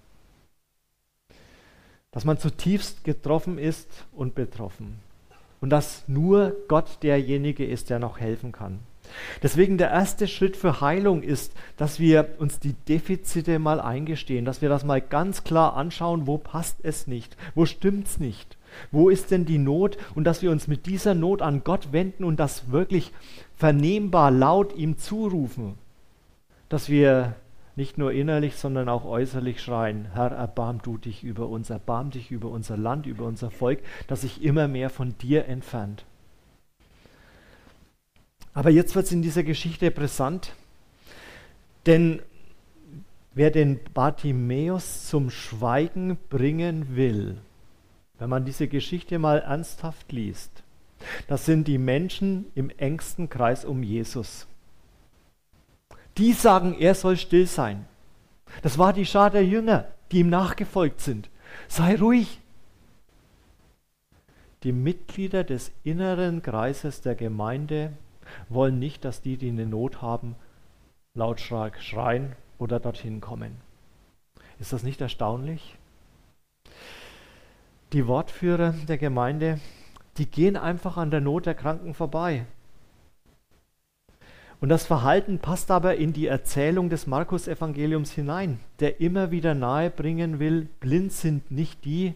Dass 2.10 2.24
man 2.24 2.38
zutiefst 2.38 3.04
getroffen 3.04 3.58
ist 3.58 4.06
und 4.12 4.34
betroffen. 4.34 4.98
Und 5.60 5.70
dass 5.70 6.08
nur 6.08 6.56
Gott 6.68 7.02
derjenige 7.02 7.66
ist, 7.66 7.90
der 7.90 7.98
noch 7.98 8.18
helfen 8.18 8.50
kann. 8.50 8.80
Deswegen 9.42 9.78
der 9.78 9.90
erste 9.90 10.28
Schritt 10.28 10.56
für 10.56 10.80
Heilung 10.80 11.22
ist, 11.22 11.52
dass 11.76 11.98
wir 11.98 12.36
uns 12.38 12.58
die 12.58 12.72
Defizite 12.72 13.58
mal 13.58 13.80
eingestehen, 13.80 14.44
dass 14.44 14.62
wir 14.62 14.68
das 14.68 14.84
mal 14.84 15.00
ganz 15.00 15.44
klar 15.44 15.76
anschauen, 15.76 16.26
wo 16.26 16.38
passt 16.38 16.78
es 16.82 17.06
nicht, 17.06 17.36
wo 17.54 17.66
stimmt 17.66 18.06
es 18.06 18.20
nicht. 18.20 18.56
Wo 18.92 19.08
ist 19.08 19.30
denn 19.30 19.46
die 19.46 19.58
Not? 19.58 19.98
Und 20.14 20.24
dass 20.24 20.42
wir 20.42 20.50
uns 20.50 20.68
mit 20.68 20.86
dieser 20.86 21.14
Not 21.14 21.42
an 21.42 21.64
Gott 21.64 21.92
wenden 21.92 22.24
und 22.24 22.38
das 22.38 22.70
wirklich 22.70 23.12
vernehmbar 23.56 24.30
laut 24.30 24.76
ihm 24.76 24.96
zurufen. 24.96 25.74
Dass 26.68 26.88
wir 26.88 27.34
nicht 27.76 27.98
nur 27.98 28.12
innerlich, 28.12 28.56
sondern 28.56 28.88
auch 28.88 29.04
äußerlich 29.04 29.62
schreien, 29.62 30.08
Herr, 30.12 30.32
erbarm 30.32 30.80
du 30.82 30.98
dich 30.98 31.24
über 31.24 31.48
uns, 31.48 31.70
erbarm 31.70 32.10
dich 32.10 32.30
über 32.30 32.50
unser 32.50 32.76
Land, 32.76 33.06
über 33.06 33.24
unser 33.24 33.50
Volk, 33.50 33.80
das 34.06 34.20
sich 34.20 34.42
immer 34.42 34.68
mehr 34.68 34.90
von 34.90 35.16
dir 35.18 35.46
entfernt. 35.46 36.04
Aber 38.52 38.70
jetzt 38.70 38.94
wird 38.94 39.06
es 39.06 39.12
in 39.12 39.22
dieser 39.22 39.42
Geschichte 39.42 39.90
brisant, 39.90 40.54
denn 41.86 42.20
wer 43.34 43.50
den 43.50 43.80
Bartimäus 43.94 45.06
zum 45.08 45.30
Schweigen 45.30 46.18
bringen 46.28 46.96
will, 46.96 47.38
wenn 48.18 48.28
man 48.28 48.44
diese 48.44 48.68
Geschichte 48.68 49.18
mal 49.18 49.38
ernsthaft 49.38 50.12
liest, 50.12 50.62
das 51.28 51.46
sind 51.46 51.66
die 51.68 51.78
Menschen 51.78 52.46
im 52.54 52.70
engsten 52.70 53.30
Kreis 53.30 53.64
um 53.64 53.82
Jesus. 53.82 54.46
Die 56.18 56.32
sagen, 56.32 56.76
er 56.78 56.94
soll 56.94 57.16
still 57.16 57.46
sein. 57.46 57.86
Das 58.62 58.78
war 58.78 58.92
die 58.92 59.06
Schar 59.06 59.30
der 59.30 59.44
Jünger, 59.44 59.86
die 60.10 60.18
ihm 60.18 60.28
nachgefolgt 60.28 61.00
sind. 61.00 61.30
Sei 61.68 61.96
ruhig. 61.96 62.40
Die 64.64 64.72
Mitglieder 64.72 65.44
des 65.44 65.70
inneren 65.84 66.42
Kreises 66.42 67.00
der 67.00 67.14
Gemeinde 67.14 67.92
wollen 68.48 68.78
nicht, 68.78 69.04
dass 69.04 69.22
die, 69.22 69.36
die 69.36 69.48
eine 69.48 69.66
Not 69.66 70.02
haben, 70.02 70.36
lautstark 71.14 71.82
schreien 71.82 72.32
oder 72.58 72.80
dorthin 72.80 73.20
kommen. 73.20 73.56
Ist 74.58 74.72
das 74.72 74.82
nicht 74.82 75.00
erstaunlich? 75.00 75.76
die 77.92 78.06
Wortführer 78.06 78.74
der 78.88 78.98
Gemeinde, 78.98 79.58
die 80.16 80.26
gehen 80.26 80.56
einfach 80.56 80.96
an 80.96 81.10
der 81.10 81.20
Not 81.20 81.46
der 81.46 81.54
Kranken 81.54 81.94
vorbei. 81.94 82.44
Und 84.60 84.68
das 84.68 84.84
Verhalten 84.84 85.38
passt 85.38 85.70
aber 85.70 85.96
in 85.96 86.12
die 86.12 86.26
Erzählung 86.26 86.90
des 86.90 87.06
Markus-Evangeliums 87.06 88.12
hinein, 88.12 88.60
der 88.78 89.00
immer 89.00 89.30
wieder 89.30 89.54
nahebringen 89.54 90.38
will, 90.38 90.68
blind 90.80 91.12
sind 91.12 91.50
nicht 91.50 91.84
die, 91.84 92.14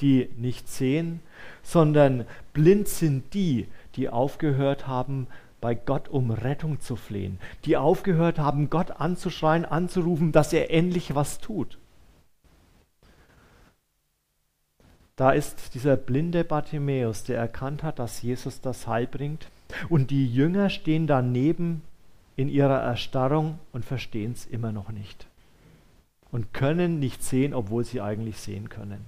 die 0.00 0.28
nicht 0.36 0.68
sehen, 0.68 1.20
sondern 1.62 2.26
blind 2.52 2.88
sind 2.88 3.32
die, 3.34 3.68
die 3.94 4.08
aufgehört 4.08 4.88
haben, 4.88 5.28
bei 5.66 5.74
Gott 5.74 6.08
um 6.08 6.30
Rettung 6.30 6.78
zu 6.78 6.94
flehen, 6.94 7.40
die 7.64 7.76
aufgehört 7.76 8.38
haben, 8.38 8.70
Gott 8.70 8.92
anzuschreien, 9.00 9.64
anzurufen, 9.64 10.30
dass 10.30 10.52
er 10.52 10.70
endlich 10.70 11.16
was 11.16 11.40
tut. 11.40 11.76
Da 15.16 15.32
ist 15.32 15.74
dieser 15.74 15.96
blinde 15.96 16.44
Bartimäus, 16.44 17.24
der 17.24 17.38
erkannt 17.38 17.82
hat, 17.82 17.98
dass 17.98 18.22
Jesus 18.22 18.60
das 18.60 18.86
Heil 18.86 19.08
bringt. 19.08 19.48
Und 19.88 20.12
die 20.12 20.32
Jünger 20.32 20.70
stehen 20.70 21.08
daneben 21.08 21.82
in 22.36 22.48
ihrer 22.48 22.80
Erstarrung 22.80 23.58
und 23.72 23.84
verstehen 23.84 24.30
es 24.30 24.46
immer 24.46 24.70
noch 24.70 24.92
nicht. 24.92 25.26
Und 26.30 26.54
können 26.54 27.00
nicht 27.00 27.24
sehen, 27.24 27.52
obwohl 27.52 27.82
sie 27.82 28.00
eigentlich 28.00 28.38
sehen 28.38 28.68
können. 28.68 29.04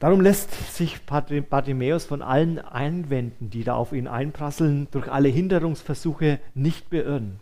Darum 0.00 0.22
lässt 0.22 0.74
sich 0.74 0.98
Bartimäus 1.02 2.06
von 2.06 2.22
allen 2.22 2.58
Einwänden, 2.58 3.50
die 3.50 3.64
da 3.64 3.74
auf 3.74 3.92
ihn 3.92 4.08
einprasseln, 4.08 4.88
durch 4.92 5.12
alle 5.12 5.28
Hinderungsversuche 5.28 6.40
nicht 6.54 6.88
beirren. 6.88 7.38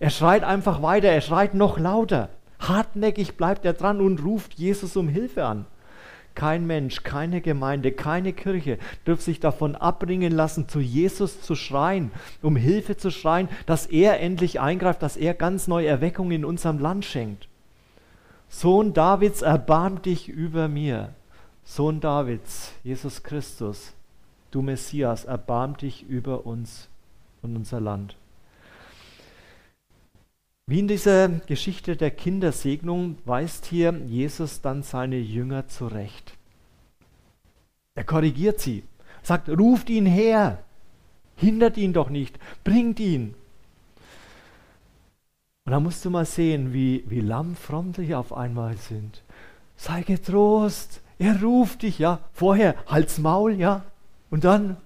Er 0.00 0.10
schreit 0.10 0.42
einfach 0.42 0.82
weiter, 0.82 1.08
er 1.08 1.20
schreit 1.20 1.54
noch 1.54 1.78
lauter. 1.78 2.28
Hartnäckig 2.58 3.36
bleibt 3.36 3.64
er 3.64 3.72
dran 3.72 4.00
und 4.00 4.24
ruft 4.24 4.54
Jesus 4.54 4.96
um 4.96 5.08
Hilfe 5.08 5.44
an. 5.44 5.66
Kein 6.34 6.66
Mensch, 6.66 7.04
keine 7.04 7.40
Gemeinde, 7.40 7.92
keine 7.92 8.32
Kirche 8.32 8.78
dürfte 9.06 9.26
sich 9.26 9.38
davon 9.38 9.76
abbringen 9.76 10.32
lassen, 10.32 10.68
zu 10.68 10.80
Jesus 10.80 11.40
zu 11.40 11.54
schreien, 11.54 12.10
um 12.42 12.56
Hilfe 12.56 12.96
zu 12.96 13.12
schreien, 13.12 13.48
dass 13.66 13.86
er 13.86 14.20
endlich 14.20 14.58
eingreift, 14.58 15.02
dass 15.02 15.16
er 15.16 15.34
ganz 15.34 15.68
neue 15.68 15.86
Erweckung 15.86 16.32
in 16.32 16.44
unserem 16.44 16.80
Land 16.80 17.04
schenkt. 17.04 17.46
Sohn 18.48 18.92
Davids, 18.92 19.42
erbarm 19.42 20.02
dich 20.02 20.28
über 20.28 20.66
mir. 20.66 21.10
Sohn 21.64 22.00
Davids, 22.00 22.72
Jesus 22.84 23.22
Christus, 23.22 23.94
du 24.50 24.62
Messias, 24.62 25.24
erbarm 25.24 25.76
dich 25.76 26.02
über 26.04 26.46
uns 26.46 26.88
und 27.42 27.56
unser 27.56 27.80
Land. 27.80 28.16
Wie 30.66 30.78
in 30.78 30.88
dieser 30.88 31.28
Geschichte 31.28 31.96
der 31.96 32.10
Kindersegnung 32.10 33.18
weist 33.24 33.66
hier 33.66 33.92
Jesus 34.06 34.60
dann 34.60 34.82
seine 34.82 35.18
Jünger 35.18 35.68
zurecht. 35.68 36.36
Er 37.94 38.04
korrigiert 38.04 38.60
sie, 38.60 38.82
sagt, 39.22 39.48
ruft 39.48 39.90
ihn 39.90 40.06
her, 40.06 40.62
hindert 41.36 41.76
ihn 41.76 41.92
doch 41.92 42.08
nicht, 42.08 42.38
bringt 42.62 42.98
ihn. 42.98 43.34
Und 45.66 45.72
da 45.72 45.80
musst 45.80 46.04
du 46.04 46.10
mal 46.10 46.26
sehen, 46.26 46.72
wie, 46.72 47.04
wie 47.08 47.20
die 47.20 48.14
auf 48.14 48.32
einmal 48.32 48.76
sind. 48.76 49.22
Sei 49.76 50.02
getrost, 50.02 51.00
er 51.18 51.40
ruft 51.42 51.82
dich, 51.82 51.98
ja. 51.98 52.20
Vorher 52.32 52.74
halt's 52.86 53.18
Maul, 53.18 53.54
ja. 53.54 53.84
Und 54.30 54.44
dann, 54.44 54.76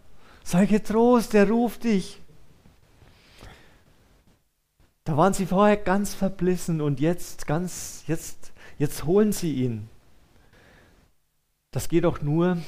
sei 0.42 0.66
getrost, 0.66 1.34
er 1.34 1.48
ruft 1.48 1.84
dich. 1.84 2.20
Da 5.04 5.16
waren 5.16 5.32
sie 5.32 5.46
vorher 5.46 5.78
ganz 5.78 6.12
verblissen 6.12 6.82
und 6.82 7.00
jetzt 7.00 7.46
ganz, 7.46 8.04
jetzt, 8.06 8.52
jetzt 8.78 9.06
holen 9.06 9.32
sie 9.32 9.54
ihn. 9.54 9.88
Das 11.70 11.88
geht 11.88 12.04
doch 12.04 12.20
nur 12.20 12.58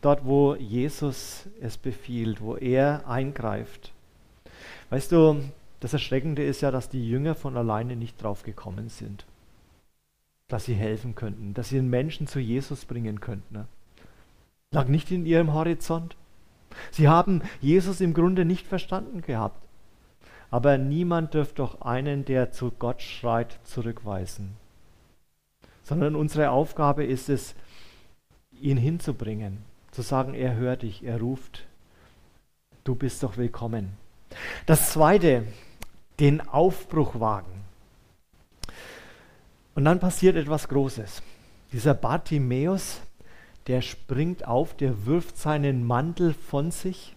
dort, 0.00 0.24
wo 0.24 0.54
Jesus 0.54 1.48
es 1.60 1.76
befiehlt, 1.76 2.40
wo 2.40 2.56
er 2.56 3.08
eingreift. 3.08 3.92
Weißt 4.90 5.10
du, 5.10 5.42
das 5.80 5.92
Erschreckende 5.92 6.44
ist 6.44 6.60
ja, 6.60 6.70
dass 6.70 6.88
die 6.88 7.08
Jünger 7.08 7.34
von 7.34 7.56
alleine 7.56 7.96
nicht 7.96 8.22
drauf 8.22 8.44
gekommen 8.44 8.88
sind. 8.88 9.24
Dass 10.54 10.66
sie 10.66 10.74
helfen 10.74 11.16
könnten, 11.16 11.52
dass 11.52 11.70
sie 11.70 11.74
den 11.74 11.90
Menschen 11.90 12.28
zu 12.28 12.38
Jesus 12.38 12.84
bringen 12.84 13.20
könnten. 13.20 13.66
Lag 14.70 14.86
nicht 14.86 15.10
in 15.10 15.26
ihrem 15.26 15.52
Horizont. 15.52 16.14
Sie 16.92 17.08
haben 17.08 17.42
Jesus 17.60 18.00
im 18.00 18.14
Grunde 18.14 18.44
nicht 18.44 18.68
verstanden 18.68 19.22
gehabt. 19.22 19.60
Aber 20.52 20.78
niemand 20.78 21.34
dürfte 21.34 21.56
doch 21.56 21.80
einen, 21.80 22.24
der 22.24 22.52
zu 22.52 22.70
Gott 22.70 23.02
schreit, 23.02 23.58
zurückweisen. 23.64 24.50
Sondern 25.82 26.14
unsere 26.14 26.50
Aufgabe 26.50 27.02
ist 27.02 27.28
es, 27.28 27.56
ihn 28.52 28.76
hinzubringen, 28.76 29.58
zu 29.90 30.02
sagen, 30.02 30.34
er 30.34 30.54
hört 30.54 30.82
dich, 30.82 31.02
er 31.02 31.18
ruft, 31.18 31.66
du 32.84 32.94
bist 32.94 33.24
doch 33.24 33.38
willkommen. 33.38 33.94
Das 34.66 34.92
Zweite, 34.92 35.48
den 36.20 36.40
Aufbruch 36.42 37.18
wagen. 37.18 37.64
Und 39.74 39.84
dann 39.84 39.98
passiert 39.98 40.36
etwas 40.36 40.68
Großes. 40.68 41.22
Dieser 41.72 41.94
Bartimäus, 41.94 43.00
der 43.66 43.82
springt 43.82 44.46
auf, 44.46 44.76
der 44.76 45.06
wirft 45.06 45.36
seinen 45.36 45.84
Mantel 45.84 46.34
von 46.34 46.70
sich. 46.70 47.16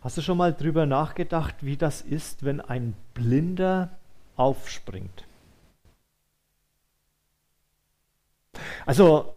Hast 0.00 0.16
du 0.16 0.22
schon 0.22 0.38
mal 0.38 0.52
drüber 0.52 0.86
nachgedacht, 0.86 1.56
wie 1.60 1.76
das 1.76 2.02
ist, 2.02 2.44
wenn 2.44 2.60
ein 2.60 2.94
Blinder 3.14 3.90
aufspringt? 4.36 5.24
Also 8.86 9.33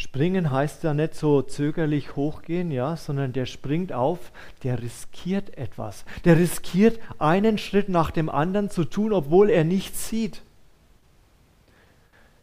Springen 0.00 0.50
heißt 0.50 0.82
ja 0.82 0.94
nicht 0.94 1.14
so 1.14 1.42
zögerlich 1.42 2.16
hochgehen, 2.16 2.70
ja, 2.70 2.96
sondern 2.96 3.34
der 3.34 3.44
springt 3.44 3.92
auf, 3.92 4.32
der 4.62 4.80
riskiert 4.80 5.58
etwas. 5.58 6.06
Der 6.24 6.38
riskiert 6.38 6.98
einen 7.18 7.58
Schritt 7.58 7.90
nach 7.90 8.10
dem 8.10 8.30
anderen 8.30 8.70
zu 8.70 8.86
tun, 8.86 9.12
obwohl 9.12 9.50
er 9.50 9.62
nichts 9.62 10.08
sieht. 10.08 10.40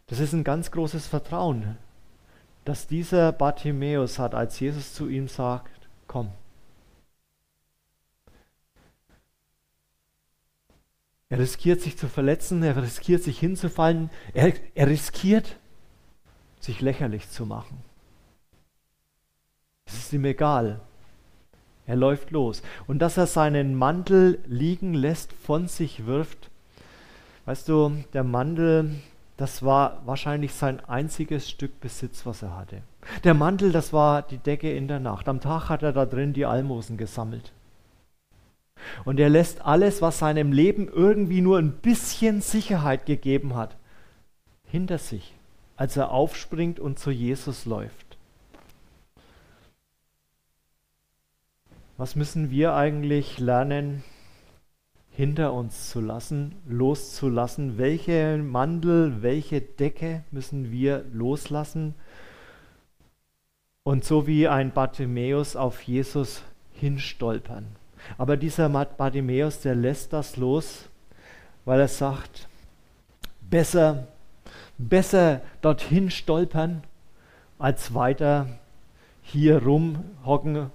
Das 0.06 0.20
ist 0.20 0.34
ein 0.34 0.44
ganz 0.44 0.70
großes 0.70 1.08
Vertrauen, 1.08 1.76
das 2.64 2.86
dieser 2.86 3.32
Bartimäus 3.32 4.20
hat, 4.20 4.36
als 4.36 4.60
Jesus 4.60 4.94
zu 4.94 5.08
ihm 5.08 5.26
sagt, 5.26 5.88
komm. 6.06 6.30
Er 11.28 11.40
riskiert 11.40 11.80
sich 11.80 11.98
zu 11.98 12.06
verletzen, 12.06 12.62
er 12.62 12.80
riskiert 12.80 13.24
sich 13.24 13.40
hinzufallen, 13.40 14.10
er, 14.32 14.52
er 14.76 14.86
riskiert 14.86 15.56
sich 16.60 16.80
lächerlich 16.80 17.30
zu 17.30 17.46
machen. 17.46 17.82
Es 19.86 19.96
ist 19.96 20.12
ihm 20.12 20.24
egal. 20.24 20.80
Er 21.86 21.96
läuft 21.96 22.30
los. 22.30 22.62
Und 22.86 22.98
dass 22.98 23.16
er 23.16 23.26
seinen 23.26 23.74
Mantel 23.74 24.38
liegen 24.46 24.92
lässt, 24.92 25.32
von 25.32 25.68
sich 25.68 26.04
wirft, 26.04 26.50
weißt 27.46 27.68
du, 27.68 28.04
der 28.12 28.24
Mantel, 28.24 28.96
das 29.38 29.62
war 29.62 30.02
wahrscheinlich 30.04 30.52
sein 30.52 30.84
einziges 30.84 31.48
Stück 31.48 31.80
Besitz, 31.80 32.26
was 32.26 32.42
er 32.42 32.56
hatte. 32.56 32.82
Der 33.24 33.32
Mantel, 33.32 33.72
das 33.72 33.94
war 33.94 34.20
die 34.20 34.36
Decke 34.36 34.70
in 34.70 34.88
der 34.88 35.00
Nacht. 35.00 35.28
Am 35.28 35.40
Tag 35.40 35.70
hat 35.70 35.82
er 35.82 35.92
da 35.92 36.04
drin 36.04 36.34
die 36.34 36.44
Almosen 36.44 36.98
gesammelt. 36.98 37.52
Und 39.06 39.18
er 39.18 39.30
lässt 39.30 39.62
alles, 39.62 40.02
was 40.02 40.18
seinem 40.18 40.52
Leben 40.52 40.88
irgendwie 40.88 41.40
nur 41.40 41.58
ein 41.58 41.72
bisschen 41.72 42.42
Sicherheit 42.42 43.06
gegeben 43.06 43.54
hat, 43.56 43.76
hinter 44.64 44.98
sich 44.98 45.37
als 45.78 45.96
er 45.96 46.10
aufspringt 46.10 46.80
und 46.80 46.98
zu 46.98 47.12
Jesus 47.12 47.64
läuft. 47.64 48.18
Was 51.96 52.16
müssen 52.16 52.50
wir 52.50 52.74
eigentlich 52.74 53.38
lernen, 53.38 54.02
hinter 55.10 55.52
uns 55.52 55.88
zu 55.90 56.00
lassen, 56.00 56.56
loszulassen? 56.66 57.78
Welche 57.78 58.38
Mandel, 58.38 59.22
welche 59.22 59.60
Decke 59.60 60.24
müssen 60.32 60.72
wir 60.72 61.04
loslassen? 61.12 61.94
Und 63.84 64.04
so 64.04 64.26
wie 64.26 64.48
ein 64.48 64.72
Bartimäus 64.72 65.54
auf 65.54 65.82
Jesus 65.82 66.42
hinstolpern. 66.72 67.66
Aber 68.16 68.36
dieser 68.36 68.68
Bartimäus, 68.68 69.60
der 69.60 69.76
lässt 69.76 70.12
das 70.12 70.36
los, 70.36 70.88
weil 71.64 71.78
er 71.78 71.88
sagt, 71.88 72.48
besser 73.40 74.08
besser 74.78 75.42
dorthin 75.60 76.10
stolpern, 76.10 76.82
als 77.58 77.94
weiter 77.94 78.46
hier 79.22 79.62
rumhocken 79.62 80.70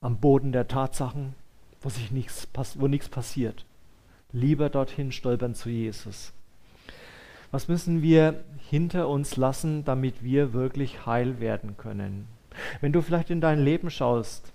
am 0.00 0.18
Boden 0.18 0.52
der 0.52 0.68
Tatsachen, 0.68 1.34
wo, 1.80 1.88
sich 1.88 2.10
nichts, 2.10 2.48
wo 2.76 2.86
nichts 2.86 3.08
passiert. 3.08 3.64
Lieber 4.32 4.70
dorthin 4.70 5.12
stolpern 5.12 5.54
zu 5.54 5.68
Jesus. 5.68 6.32
Was 7.50 7.68
müssen 7.68 8.02
wir 8.02 8.44
hinter 8.68 9.08
uns 9.08 9.36
lassen, 9.36 9.84
damit 9.84 10.22
wir 10.22 10.52
wirklich 10.52 11.06
heil 11.06 11.40
werden 11.40 11.76
können? 11.76 12.26
Wenn 12.80 12.92
du 12.92 13.02
vielleicht 13.02 13.30
in 13.30 13.40
dein 13.40 13.60
Leben 13.60 13.90
schaust, 13.90 14.52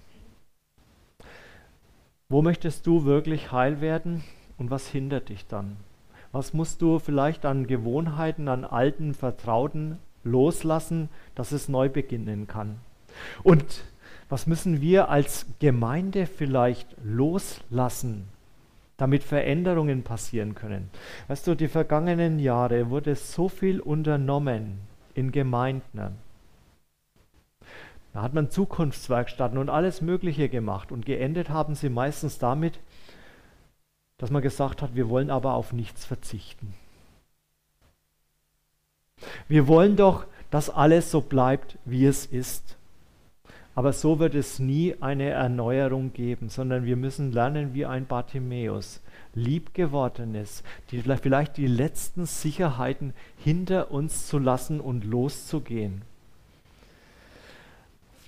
wo 2.30 2.42
möchtest 2.42 2.88
du 2.88 3.06
wirklich 3.06 3.52
heil 3.52 3.82
werden 3.82 4.24
und 4.58 4.72
was 4.72 4.88
hindert 4.88 5.30
dich 5.30 5.48
dann? 5.48 5.78
Was 6.32 6.54
musst 6.54 6.82
du 6.82 7.00
vielleicht 7.00 7.46
an 7.46 7.68
Gewohnheiten, 7.68 8.48
an 8.48 8.64
alten 8.64 9.14
Vertrauten 9.14 9.98
loslassen, 10.24 11.10
dass 11.36 11.52
es 11.52 11.68
neu 11.68 11.90
beginnen 11.90 12.48
kann? 12.48 12.78
Und 13.44 13.84
was 14.30 14.48
müssen 14.48 14.80
wir 14.80 15.10
als 15.10 15.46
Gemeinde 15.60 16.26
vielleicht 16.26 16.96
loslassen, 17.04 18.30
damit 18.96 19.24
Veränderungen 19.24 20.04
passieren 20.04 20.56
können? 20.56 20.90
Weißt 21.28 21.46
du, 21.48 21.56
die 21.56 21.68
vergangenen 21.68 22.40
Jahre 22.40 22.90
wurde 22.90 23.16
so 23.16 23.50
viel 23.50 23.82
unternommen 23.82 24.80
in 25.16 25.34
Gemeinden. 25.34 26.16
Da 28.14 28.22
hat 28.22 28.34
man 28.34 28.50
Zukunftswerkstätten 28.50 29.58
und 29.58 29.70
alles 29.70 30.02
Mögliche 30.02 30.50
gemacht 30.50 30.92
und 30.92 31.06
geendet 31.06 31.50
haben 31.50 31.76
sie 31.76 31.90
meistens 31.90 32.40
damit, 32.40 32.80
dass 34.22 34.30
man 34.30 34.44
gesagt 34.44 34.84
hat, 34.84 34.94
wir 34.94 35.10
wollen 35.10 35.32
aber 35.32 35.56
auf 35.56 35.74
nichts 35.74 36.06
verzichten. 36.06 36.76
Wir 39.48 39.68
wollen 39.68 39.96
doch, 39.96 40.26
dass 40.52 40.70
alles 40.70 41.10
so 41.10 41.22
bleibt, 41.22 41.80
wie 41.86 42.06
es 42.06 42.28
ist. 42.28 42.78
Aber 43.74 43.94
so 43.94 44.20
wird 44.20 44.36
es 44.36 44.60
nie 44.60 44.96
eine 45.02 45.32
Erneuerung 45.32 46.14
geben, 46.14 46.50
sondern 46.50 46.86
wir 46.86 46.98
müssen 46.98 47.32
lernen 47.32 47.74
wie 47.74 47.88
ein 47.88 48.06
Bartimäus, 48.06 49.02
liebgewordenes, 49.34 50.62
die, 50.92 51.02
vielleicht 51.02 51.58
die 51.58 51.66
letzten 51.66 52.28
Sicherheiten 52.28 53.16
hinter 53.38 53.90
uns 53.90 54.28
zu 54.28 54.38
lassen 54.38 54.80
und 54.80 55.04
loszugehen. 55.04 56.04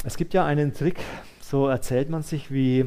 Es 0.03 0.17
gibt 0.17 0.33
ja 0.33 0.43
einen 0.43 0.73
Trick, 0.73 0.99
so 1.39 1.67
erzählt 1.67 2.09
man 2.09 2.23
sich, 2.23 2.51
wie 2.51 2.85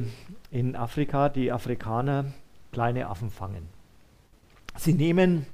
in 0.51 0.75
Afrika 0.75 1.29
die 1.29 1.53
Afrikaner 1.53 2.33
kleine 2.77 3.07
Affen 3.09 3.31
fangen. 3.31 3.71
Sie 4.77 4.93
nehmen 4.93 5.47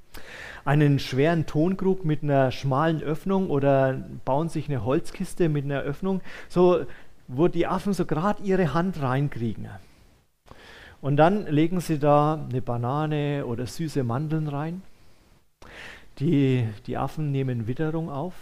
einen 0.65 0.99
schweren 0.99 1.47
Tonkrug 1.47 2.05
mit 2.05 2.25
einer 2.25 2.51
schmalen 2.51 3.01
Öffnung 3.01 3.49
oder 3.49 3.93
bauen 4.25 4.49
sich 4.49 4.69
eine 4.69 4.85
Holzkiste 4.85 5.49
mit 5.49 5.65
einer 5.65 5.83
Öffnung, 5.83 6.21
so 6.49 6.85
wo 7.29 7.47
die 7.47 7.69
Affen 7.69 7.93
so 7.93 8.07
gerade 8.07 8.43
ihre 8.43 8.75
Hand 8.75 9.01
reinkriegen. 9.01 9.69
Und 11.01 11.17
dann 11.17 11.47
legen 11.47 11.81
sie 11.81 12.01
da 12.01 12.45
eine 12.51 12.61
Banane 12.61 13.47
oder 13.47 13.69
süße 13.69 14.03
Mandeln 14.03 14.49
rein. 14.49 14.83
Die, 16.19 16.67
die 16.89 16.97
Affen 16.97 17.31
nehmen 17.31 17.69
Witterung 17.69 18.11
auf. 18.11 18.35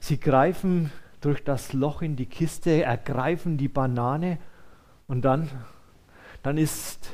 Sie 0.00 0.18
greifen 0.18 0.90
durch 1.20 1.44
das 1.44 1.74
Loch 1.74 2.00
in 2.00 2.16
die 2.16 2.24
Kiste, 2.24 2.82
ergreifen 2.82 3.58
die 3.58 3.68
Banane 3.68 4.38
und 5.08 5.26
dann 5.26 5.50
dann 6.42 6.58
ist 6.58 7.10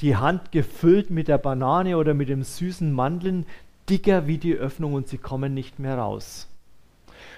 die 0.00 0.16
Hand 0.16 0.52
gefüllt 0.52 1.10
mit 1.10 1.28
der 1.28 1.38
Banane 1.38 1.96
oder 1.96 2.14
mit 2.14 2.28
dem 2.28 2.42
süßen 2.42 2.92
Mandeln 2.92 3.46
dicker 3.88 4.26
wie 4.26 4.38
die 4.38 4.54
Öffnung 4.54 4.94
und 4.94 5.08
sie 5.08 5.18
kommen 5.18 5.54
nicht 5.54 5.78
mehr 5.78 5.98
raus. 5.98 6.48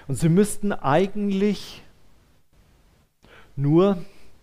Und 0.07 0.15
sie 0.15 0.29
müssten 0.29 0.71
eigentlich 0.71 1.81
nur 3.55 3.97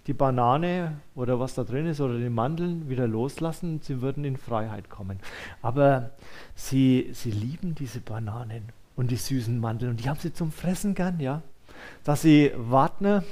die 0.06 0.14
Banane 0.14 1.00
oder 1.14 1.38
was 1.38 1.54
da 1.54 1.64
drin 1.64 1.87
ist 1.87 2.00
oder 2.00 2.18
die 2.18 2.30
Mandeln 2.30 2.88
wieder 2.88 3.06
loslassen 3.06 3.74
und 3.74 3.84
sie 3.84 4.00
würden 4.00 4.24
in 4.24 4.37
Freiheit 4.37 4.88
kommen. 4.88 5.18
Aber 5.61 6.11
sie, 6.54 7.11
sie 7.12 7.30
lieben 7.30 7.74
diese 7.74 8.00
Bananen 8.00 8.62
und 8.96 9.11
die 9.11 9.16
süßen 9.16 9.58
Mandeln 9.61 9.92
und 9.92 10.00
die 10.02 10.08
haben 10.08 10.18
sie 10.18 10.32
zum 10.32 10.50
Fressen 10.50 10.94
gern, 10.94 11.20
ja. 11.20 11.42
Dass 12.04 12.22
sie 12.22 12.52
warten, 12.56 13.22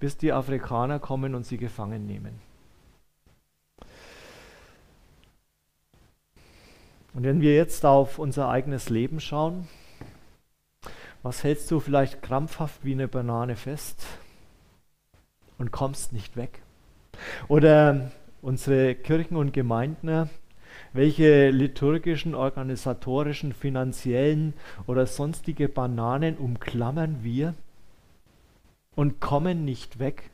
bis 0.00 0.16
die 0.16 0.32
Afrikaner 0.32 0.98
kommen 0.98 1.34
und 1.34 1.44
sie 1.44 1.58
gefangen 1.58 2.06
nehmen. 2.06 2.47
Und 7.18 7.24
wenn 7.24 7.40
wir 7.40 7.56
jetzt 7.56 7.84
auf 7.84 8.20
unser 8.20 8.48
eigenes 8.48 8.90
Leben 8.90 9.18
schauen, 9.18 9.66
was 11.24 11.42
hältst 11.42 11.68
du 11.68 11.80
vielleicht 11.80 12.22
krampfhaft 12.22 12.84
wie 12.84 12.92
eine 12.92 13.08
Banane 13.08 13.56
fest 13.56 14.06
und 15.58 15.72
kommst 15.72 16.12
nicht 16.12 16.36
weg? 16.36 16.62
Oder 17.48 18.12
unsere 18.40 18.94
Kirchen 18.94 19.36
und 19.36 19.52
Gemeinden, 19.52 20.30
welche 20.92 21.50
liturgischen, 21.50 22.36
organisatorischen, 22.36 23.52
finanziellen 23.52 24.54
oder 24.86 25.04
sonstige 25.04 25.68
Bananen 25.68 26.36
umklammern 26.36 27.24
wir 27.24 27.54
und 28.94 29.18
kommen 29.18 29.64
nicht 29.64 29.98
weg. 29.98 30.30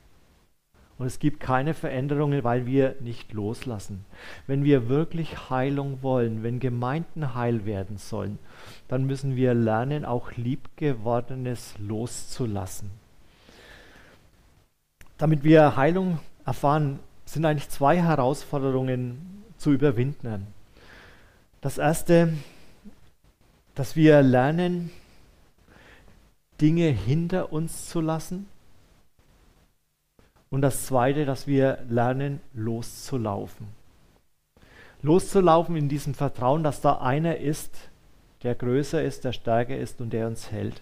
Und 0.97 1.07
es 1.07 1.19
gibt 1.19 1.41
keine 1.41 1.75
Veränderungen, 1.75 2.45
weil 2.45 2.67
wir 2.67 2.95
nicht 3.01 3.33
loslassen. 3.33 4.05
Wenn 4.47 4.63
wir 4.63 4.89
wirklich 4.89 5.51
Heilung 5.51 6.03
wollen, 6.03 6.43
wenn 6.45 6.61
Gemeinden 6.61 7.35
heil 7.35 7.65
werden 7.65 7.99
sollen, 7.99 8.39
dann 8.87 9.05
müssen 9.05 9.35
wir 9.35 9.55
lernen, 9.55 10.05
auch 10.05 10.33
liebgewordenes 10.33 11.75
loszulassen. 11.79 12.91
Damit 15.19 15.43
wir 15.43 15.77
Heilung 15.77 16.21
erfahren, 16.47 17.01
sind 17.25 17.45
eigentlich 17.45 17.71
zwei 17.71 18.01
Herausforderungen 18.01 19.43
zu 19.57 19.73
überwinden. 19.73 20.47
Das 21.61 21.79
erste, 21.79 22.33
dass 23.75 23.97
wir 23.97 24.23
lernen, 24.23 24.91
Dinge 26.61 26.89
hinter 26.89 27.53
uns 27.53 27.89
zu 27.89 28.01
lassen. 28.01 28.47
Und 30.55 30.61
das 30.61 30.87
zweite, 30.87 31.25
dass 31.25 31.49
wir 31.49 31.79
lernen, 31.89 32.39
loszulaufen. 32.53 33.67
Loszulaufen 35.03 35.75
in 35.75 35.89
diesem 35.89 36.15
Vertrauen, 36.15 36.63
dass 36.63 36.81
da 36.81 37.01
einer 37.01 37.39
ist, 37.39 37.77
der 38.45 38.55
größer 38.55 39.03
ist, 39.03 39.25
der 39.25 39.33
stärker 39.33 39.77
ist 39.77 40.01
und 40.01 40.13
der 40.13 40.29
uns 40.29 40.53
hält. 40.53 40.81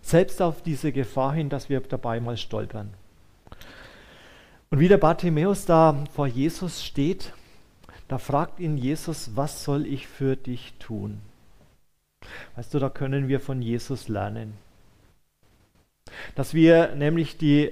Selbst 0.00 0.40
auf 0.40 0.62
diese 0.62 0.92
Gefahr 0.92 1.34
hin, 1.34 1.50
dass 1.50 1.68
wir 1.68 1.78
dabei 1.80 2.20
mal 2.20 2.38
stolpern. 2.38 2.88
Und 4.70 4.78
wie 4.78 4.88
der 4.88 4.96
Bartimäus 4.96 5.66
da 5.66 6.04
vor 6.14 6.26
Jesus 6.26 6.82
steht, 6.82 7.34
da 8.08 8.16
fragt 8.16 8.60
ihn 8.60 8.78
Jesus, 8.78 9.32
was 9.36 9.62
soll 9.62 9.84
ich 9.84 10.08
für 10.08 10.36
dich 10.36 10.72
tun? 10.78 11.20
Weißt 12.56 12.72
du, 12.72 12.78
da 12.78 12.88
können 12.88 13.28
wir 13.28 13.40
von 13.40 13.60
Jesus 13.60 14.08
lernen. 14.08 14.63
Dass 16.34 16.54
wir 16.54 16.94
nämlich 16.94 17.38
die 17.38 17.70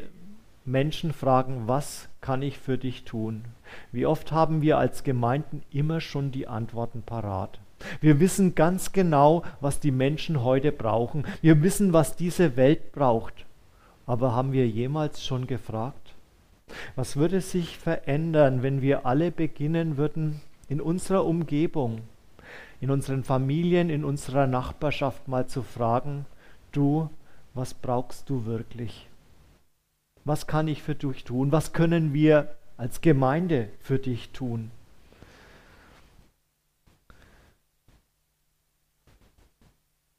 Menschen 0.65 1.13
fragen, 1.13 1.65
was 1.67 2.09
kann 2.21 2.43
ich 2.43 2.59
für 2.59 2.79
dich 2.79 3.05
tun? 3.05 3.45
Wie 3.91 4.07
oft 4.07 4.33
haben 4.33 4.63
wir 4.63 4.79
als 4.79 5.03
Gemeinden 5.03 5.63
immer 5.71 6.01
schon 6.01 6.31
die 6.31 6.47
Antworten 6.47 7.03
parat? 7.03 7.61
Wir 8.01 8.21
wissen 8.21 8.55
ganz 8.55 8.93
genau, 8.93 9.43
was 9.61 9.81
die 9.81 9.91
Menschen 9.91 10.45
heute 10.45 10.71
brauchen. 10.71 11.27
Wir 11.41 11.63
wissen, 11.63 11.93
was 11.93 12.15
diese 12.15 12.57
Welt 12.57 12.93
braucht. 12.93 13.45
Aber 14.07 14.35
haben 14.35 14.53
wir 14.53 14.69
jemals 14.69 15.25
schon 15.25 15.47
gefragt? 15.49 16.15
Was 16.95 17.17
würde 17.17 17.41
sich 17.41 17.77
verändern, 17.79 18.63
wenn 18.63 18.83
wir 18.83 19.05
alle 19.05 19.31
beginnen 19.31 19.97
würden, 19.97 20.41
in 20.69 20.81
unserer 20.81 21.27
Umgebung, 21.27 22.03
in 22.81 22.91
unseren 22.91 23.25
Familien, 23.25 23.91
in 23.91 24.05
unserer 24.05 24.47
Nachbarschaft 24.47 25.29
mal 25.29 25.47
zu 25.47 25.63
fragen, 25.63 26.25
du, 26.71 27.11
was 27.55 27.75
brauchst 27.75 28.29
du 28.31 28.45
wirklich? 28.47 29.09
Was 30.25 30.47
kann 30.47 30.69
ich 30.69 30.83
für 30.83 30.95
dich 30.95 31.25
tun? 31.25 31.53
Was 31.53 31.73
können 31.73 32.13
wir 32.15 32.55
als 32.77 33.01
Gemeinde 33.01 33.69
für 33.81 33.99
dich 33.99 34.31
tun? 34.31 34.71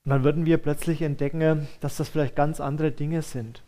Und 0.05 0.09
dann 0.09 0.23
würden 0.25 0.45
wir 0.45 0.57
plötzlich 0.57 1.01
entdecken, 1.01 1.67
dass 1.79 1.95
das 1.95 2.09
vielleicht 2.09 2.35
ganz 2.35 2.59
andere 2.59 2.91
Dinge 2.91 3.21
sind, 3.21 3.63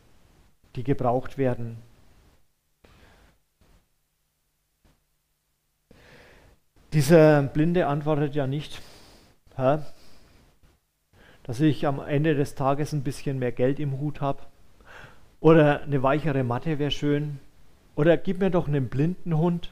die 0.76 0.84
gebraucht 0.84 1.38
werden. 1.38 1.78
Dieser 6.92 7.44
Blinde 7.44 7.88
antwortet 7.88 8.36
ja 8.36 8.48
nicht, 8.48 8.82
Herr, 9.56 9.86
dass 11.46 11.60
ich 11.60 11.86
am 11.86 12.00
Ende 12.00 12.34
des 12.34 12.56
Tages 12.56 12.92
ein 12.92 13.04
bisschen 13.04 13.38
mehr 13.38 13.52
Geld 13.52 13.80
im 13.80 14.00
Hut 14.00 14.20
habe. 14.20 14.42
Oder 15.40 15.84
eine 15.84 16.02
weichere 16.02 16.44
Matte 16.44 16.80
wäre 16.80 16.90
schön. 16.90 17.40
Oder 17.96 18.18
gib 18.18 18.40
mir 18.40 18.50
doch 18.50 18.68
einen 18.68 18.90
blinden 18.90 19.38
Hund. 19.38 19.72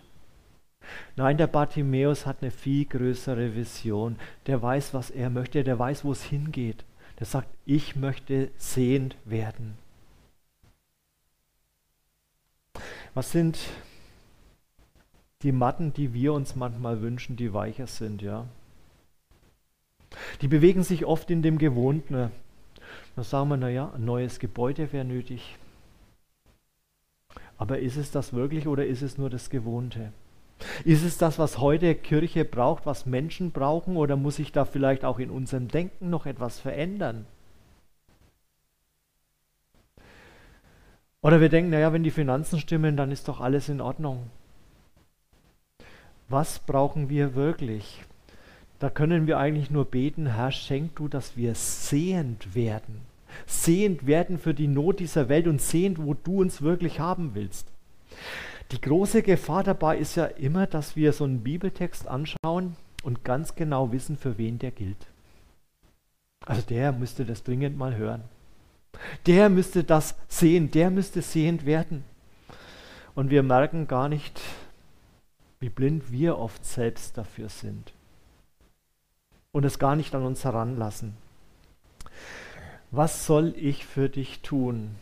Nein, 1.15 1.37
der 1.37 1.47
Bartimäus 1.47 2.27
hat 2.27 2.37
eine 2.41 2.51
viel 2.51 2.85
größere 2.85 3.55
Vision. 3.55 4.17
Der 4.45 4.61
weiß, 4.61 4.93
was 4.93 5.09
er 5.09 5.31
möchte, 5.31 5.63
der 5.63 5.79
weiß, 5.79 6.05
wo 6.05 6.11
es 6.11 6.23
hingeht. 6.23 6.85
Der 7.19 7.25
sagt, 7.25 7.49
ich 7.65 7.95
möchte 7.95 8.51
sehend 8.57 9.15
werden. 9.25 9.77
Was 13.15 13.31
sind 13.31 13.57
die 15.41 15.51
Matten, 15.51 15.91
die 15.91 16.13
wir 16.13 16.33
uns 16.33 16.55
manchmal 16.55 17.01
wünschen, 17.01 17.35
die 17.35 17.53
weicher 17.53 17.87
sind, 17.87 18.21
ja. 18.21 18.45
Die 20.41 20.47
bewegen 20.47 20.83
sich 20.83 21.05
oft 21.05 21.29
in 21.31 21.41
dem 21.41 21.57
Gewohnten. 21.57 22.31
Da 23.15 23.23
sagen 23.23 23.49
wir, 23.49 23.57
naja, 23.57 23.91
ein 23.95 24.05
neues 24.05 24.39
Gebäude 24.39 24.91
wäre 24.91 25.05
nötig. 25.05 25.57
Aber 27.57 27.79
ist 27.79 27.97
es 27.97 28.11
das 28.11 28.33
wirklich 28.33 28.67
oder 28.67 28.85
ist 28.85 29.01
es 29.01 29.17
nur 29.17 29.29
das 29.29 29.49
Gewohnte? 29.49 30.11
Ist 30.85 31.03
es 31.03 31.17
das, 31.17 31.39
was 31.39 31.59
heute 31.59 31.95
Kirche 31.95 32.45
braucht, 32.45 32.85
was 32.85 33.05
Menschen 33.05 33.51
brauchen, 33.51 33.97
oder 33.97 34.15
muss 34.15 34.37
sich 34.37 34.51
da 34.51 34.65
vielleicht 34.65 35.05
auch 35.05 35.19
in 35.19 35.29
unserem 35.29 35.67
Denken 35.67 36.09
noch 36.09 36.25
etwas 36.25 36.59
verändern? 36.59 37.25
Oder 41.21 41.39
wir 41.39 41.49
denken, 41.49 41.71
naja, 41.71 41.93
wenn 41.93 42.03
die 42.03 42.11
Finanzen 42.11 42.59
stimmen, 42.59 42.97
dann 42.97 43.11
ist 43.11 43.27
doch 43.27 43.39
alles 43.39 43.69
in 43.69 43.79
Ordnung. 43.79 44.29
Was 46.27 46.59
brauchen 46.59 47.09
wir 47.09 47.35
wirklich? 47.35 48.03
Da 48.83 48.89
können 48.89 49.27
wir 49.27 49.37
eigentlich 49.37 49.71
nur 49.71 49.85
beten, 49.85 50.25
Herr, 50.35 50.51
schenk 50.51 50.97
du, 50.97 51.07
dass 51.07 51.37
wir 51.37 51.55
sehend 51.55 52.53
werden. 52.53 52.99
Sehend 53.45 54.07
werden 54.07 54.37
für 54.37 54.53
die 54.53 54.67
Not 54.67 54.99
dieser 54.99 55.29
Welt 55.29 55.47
und 55.47 55.61
sehend, 55.61 55.99
wo 55.99 56.13
du 56.13 56.41
uns 56.41 56.61
wirklich 56.61 56.99
haben 56.99 57.33
willst. 57.33 57.71
Die 58.73 58.81
große 58.81 59.23
Gefahr 59.23 59.63
dabei 59.63 59.97
ist 59.97 60.15
ja 60.15 60.25
immer, 60.25 60.67
dass 60.67 60.97
wir 60.97 61.13
so 61.13 61.23
einen 61.23 61.43
Bibeltext 61.43 62.09
anschauen 62.09 62.75
und 63.03 63.23
ganz 63.23 63.55
genau 63.55 63.93
wissen, 63.93 64.17
für 64.17 64.37
wen 64.37 64.59
der 64.59 64.71
gilt. 64.71 65.07
Also 66.45 66.61
der 66.63 66.91
müsste 66.91 67.23
das 67.23 67.41
dringend 67.41 67.77
mal 67.77 67.95
hören. 67.95 68.25
Der 69.27 69.47
müsste 69.47 69.85
das 69.85 70.13
sehen, 70.27 70.71
der 70.71 70.89
müsste 70.89 71.21
sehend 71.21 71.65
werden. 71.65 72.03
Und 73.15 73.29
wir 73.29 73.43
merken 73.43 73.87
gar 73.87 74.09
nicht, 74.09 74.41
wie 75.61 75.69
blind 75.69 76.11
wir 76.11 76.37
oft 76.37 76.65
selbst 76.65 77.17
dafür 77.17 77.47
sind 77.47 77.93
und 79.53 79.63
es 79.63 79.79
gar 79.79 79.95
nicht 79.95 80.13
an 80.15 80.23
uns 80.23 80.43
heranlassen. 80.43 81.15
Was 82.91 83.25
soll 83.25 83.53
ich 83.55 83.85
für 83.85 84.09
dich 84.09 84.41
tun? 84.41 84.95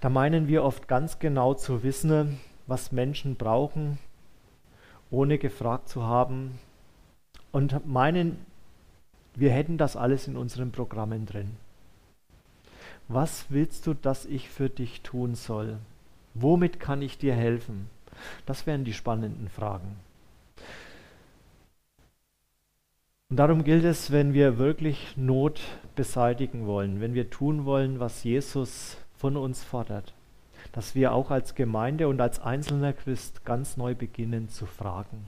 Da 0.00 0.08
meinen 0.08 0.48
wir 0.48 0.64
oft 0.64 0.88
ganz 0.88 1.18
genau 1.18 1.54
zu 1.54 1.82
wissen, 1.82 2.40
was 2.66 2.92
Menschen 2.92 3.36
brauchen, 3.36 3.98
ohne 5.10 5.38
gefragt 5.38 5.88
zu 5.88 6.04
haben 6.04 6.58
und 7.50 7.86
meinen, 7.86 8.38
wir 9.34 9.50
hätten 9.50 9.76
das 9.76 9.96
alles 9.96 10.26
in 10.26 10.36
unseren 10.36 10.72
Programmen 10.72 11.26
drin. 11.26 11.56
Was 13.08 13.46
willst 13.50 13.86
du, 13.86 13.94
dass 13.94 14.24
ich 14.24 14.48
für 14.48 14.70
dich 14.70 15.02
tun 15.02 15.34
soll? 15.34 15.78
Womit 16.34 16.80
kann 16.80 17.02
ich 17.02 17.18
dir 17.18 17.34
helfen? 17.34 17.90
Das 18.46 18.66
wären 18.66 18.84
die 18.84 18.94
spannenden 18.94 19.48
Fragen. 19.48 19.96
Und 23.32 23.36
darum 23.36 23.64
gilt 23.64 23.84
es, 23.84 24.10
wenn 24.12 24.34
wir 24.34 24.58
wirklich 24.58 25.16
Not 25.16 25.58
beseitigen 25.96 26.66
wollen, 26.66 27.00
wenn 27.00 27.14
wir 27.14 27.30
tun 27.30 27.64
wollen, 27.64 27.98
was 27.98 28.24
Jesus 28.24 28.98
von 29.16 29.38
uns 29.38 29.64
fordert, 29.64 30.12
dass 30.72 30.94
wir 30.94 31.14
auch 31.14 31.30
als 31.30 31.54
Gemeinde 31.54 32.08
und 32.08 32.20
als 32.20 32.40
einzelner 32.40 32.92
Christ 32.92 33.46
ganz 33.46 33.78
neu 33.78 33.94
beginnen 33.94 34.50
zu 34.50 34.66
fragen, 34.66 35.24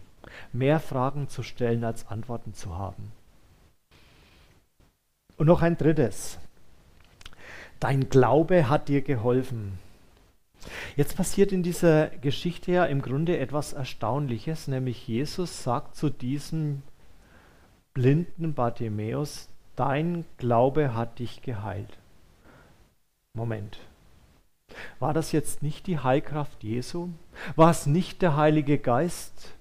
mehr 0.52 0.80
Fragen 0.80 1.30
zu 1.30 1.42
stellen 1.42 1.82
als 1.82 2.06
Antworten 2.06 2.52
zu 2.52 2.76
haben. 2.76 3.10
Und 5.38 5.46
noch 5.46 5.62
ein 5.62 5.78
drittes. 5.78 6.38
Dein 7.80 8.10
Glaube 8.10 8.68
hat 8.68 8.90
dir 8.90 9.00
geholfen. 9.00 9.78
Jetzt 10.94 11.16
passiert 11.16 11.52
in 11.52 11.62
dieser 11.62 12.08
Geschichte 12.08 12.70
ja 12.70 12.84
im 12.84 13.00
Grunde 13.00 13.38
etwas 13.38 13.72
Erstaunliches, 13.72 14.68
nämlich 14.68 15.08
Jesus 15.08 15.62
sagt 15.62 15.96
zu 15.96 16.10
diesem 16.10 16.82
blinden 17.94 18.54
Bartimäus, 18.54 19.48
dein 19.76 20.24
Glaube 20.36 20.94
hat 20.94 21.20
dich 21.20 21.42
geheilt. 21.42 21.98
Moment. 23.34 23.78
War 24.98 25.14
das 25.14 25.32
jetzt 25.32 25.62
nicht 25.62 25.86
die 25.86 25.98
Heilkraft 25.98 26.64
Jesu? 26.64 27.10
War 27.54 27.70
es 27.70 27.86
nicht 27.86 28.20
der 28.22 28.36
Heilige 28.36 28.78
Geist? 28.78 29.54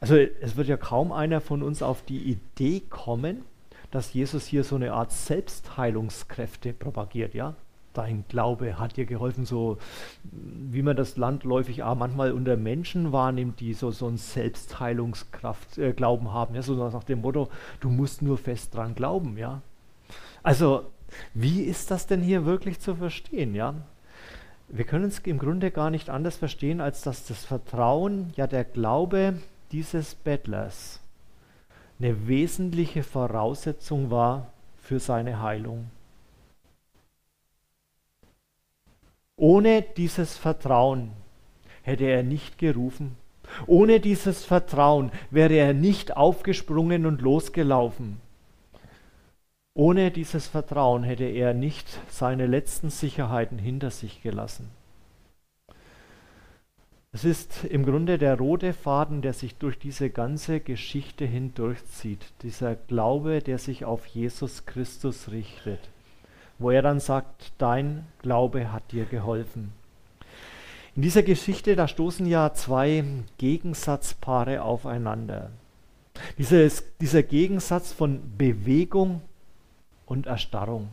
Also 0.00 0.16
es 0.16 0.56
wird 0.56 0.66
ja 0.66 0.76
kaum 0.76 1.12
einer 1.12 1.40
von 1.40 1.62
uns 1.62 1.82
auf 1.82 2.02
die 2.02 2.22
Idee 2.22 2.80
kommen, 2.80 3.44
dass 3.90 4.12
Jesus 4.12 4.46
hier 4.46 4.64
so 4.64 4.76
eine 4.76 4.92
Art 4.92 5.12
Selbstheilungskräfte 5.12 6.72
propagiert, 6.72 7.34
ja? 7.34 7.54
Dein 7.92 8.24
Glaube 8.28 8.78
hat 8.78 8.96
dir 8.96 9.06
geholfen, 9.06 9.44
so 9.44 9.78
wie 10.22 10.82
man 10.82 10.96
das 10.96 11.16
landläufig 11.16 11.82
auch 11.82 11.94
manchmal 11.94 12.32
unter 12.32 12.56
Menschen 12.56 13.12
wahrnimmt, 13.12 13.60
die 13.60 13.74
so, 13.74 13.90
so 13.90 14.06
einen 14.06 14.16
Selbstheilungskraft 14.16 15.78
äh, 15.78 15.94
haben, 15.94 16.54
ja, 16.54 16.62
so 16.62 16.74
nach 16.74 17.04
dem 17.04 17.20
Motto, 17.20 17.48
du 17.80 17.90
musst 17.90 18.22
nur 18.22 18.38
fest 18.38 18.74
dran 18.74 18.94
glauben, 18.94 19.36
ja. 19.36 19.62
Also, 20.42 20.84
wie 21.34 21.62
ist 21.62 21.90
das 21.90 22.06
denn 22.06 22.22
hier 22.22 22.44
wirklich 22.46 22.80
zu 22.80 22.94
verstehen, 22.94 23.54
ja? 23.54 23.74
Wir 24.68 24.84
können 24.84 25.06
es 25.06 25.18
im 25.18 25.38
Grunde 25.38 25.72
gar 25.72 25.90
nicht 25.90 26.08
anders 26.10 26.36
verstehen, 26.36 26.80
als 26.80 27.02
dass 27.02 27.26
das 27.26 27.44
Vertrauen, 27.44 28.32
ja 28.36 28.46
der 28.46 28.64
Glaube 28.64 29.34
dieses 29.72 30.14
Bettlers 30.14 31.00
eine 31.98 32.28
wesentliche 32.28 33.02
Voraussetzung 33.02 34.10
war 34.10 34.52
für 34.78 35.00
seine 35.00 35.42
Heilung. 35.42 35.90
Ohne 39.40 39.80
dieses 39.80 40.36
Vertrauen 40.36 41.12
hätte 41.80 42.04
er 42.04 42.22
nicht 42.22 42.58
gerufen. 42.58 43.16
Ohne 43.66 43.98
dieses 43.98 44.44
Vertrauen 44.44 45.10
wäre 45.30 45.54
er 45.54 45.72
nicht 45.72 46.14
aufgesprungen 46.14 47.06
und 47.06 47.22
losgelaufen. 47.22 48.20
Ohne 49.72 50.10
dieses 50.10 50.46
Vertrauen 50.46 51.04
hätte 51.04 51.24
er 51.24 51.54
nicht 51.54 51.88
seine 52.10 52.46
letzten 52.46 52.90
Sicherheiten 52.90 53.58
hinter 53.58 53.90
sich 53.90 54.22
gelassen. 54.22 54.68
Es 57.12 57.24
ist 57.24 57.64
im 57.64 57.86
Grunde 57.86 58.18
der 58.18 58.36
rote 58.36 58.74
Faden, 58.74 59.22
der 59.22 59.32
sich 59.32 59.54
durch 59.54 59.78
diese 59.78 60.10
ganze 60.10 60.60
Geschichte 60.60 61.24
hindurchzieht. 61.24 62.26
Dieser 62.42 62.74
Glaube, 62.74 63.40
der 63.40 63.56
sich 63.56 63.86
auf 63.86 64.04
Jesus 64.04 64.66
Christus 64.66 65.30
richtet 65.30 65.80
wo 66.60 66.70
er 66.70 66.82
dann 66.82 67.00
sagt, 67.00 67.52
dein 67.58 68.06
Glaube 68.22 68.72
hat 68.72 68.92
dir 68.92 69.04
geholfen. 69.04 69.72
In 70.94 71.02
dieser 71.02 71.24
Geschichte, 71.24 71.74
da 71.74 71.88
stoßen 71.88 72.26
ja 72.26 72.54
zwei 72.54 73.02
Gegensatzpaare 73.38 74.62
aufeinander. 74.62 75.50
Dieses, 76.38 76.84
dieser 77.00 77.24
Gegensatz 77.24 77.92
von 77.92 78.20
Bewegung 78.36 79.22
und 80.06 80.26
Erstarrung. 80.26 80.90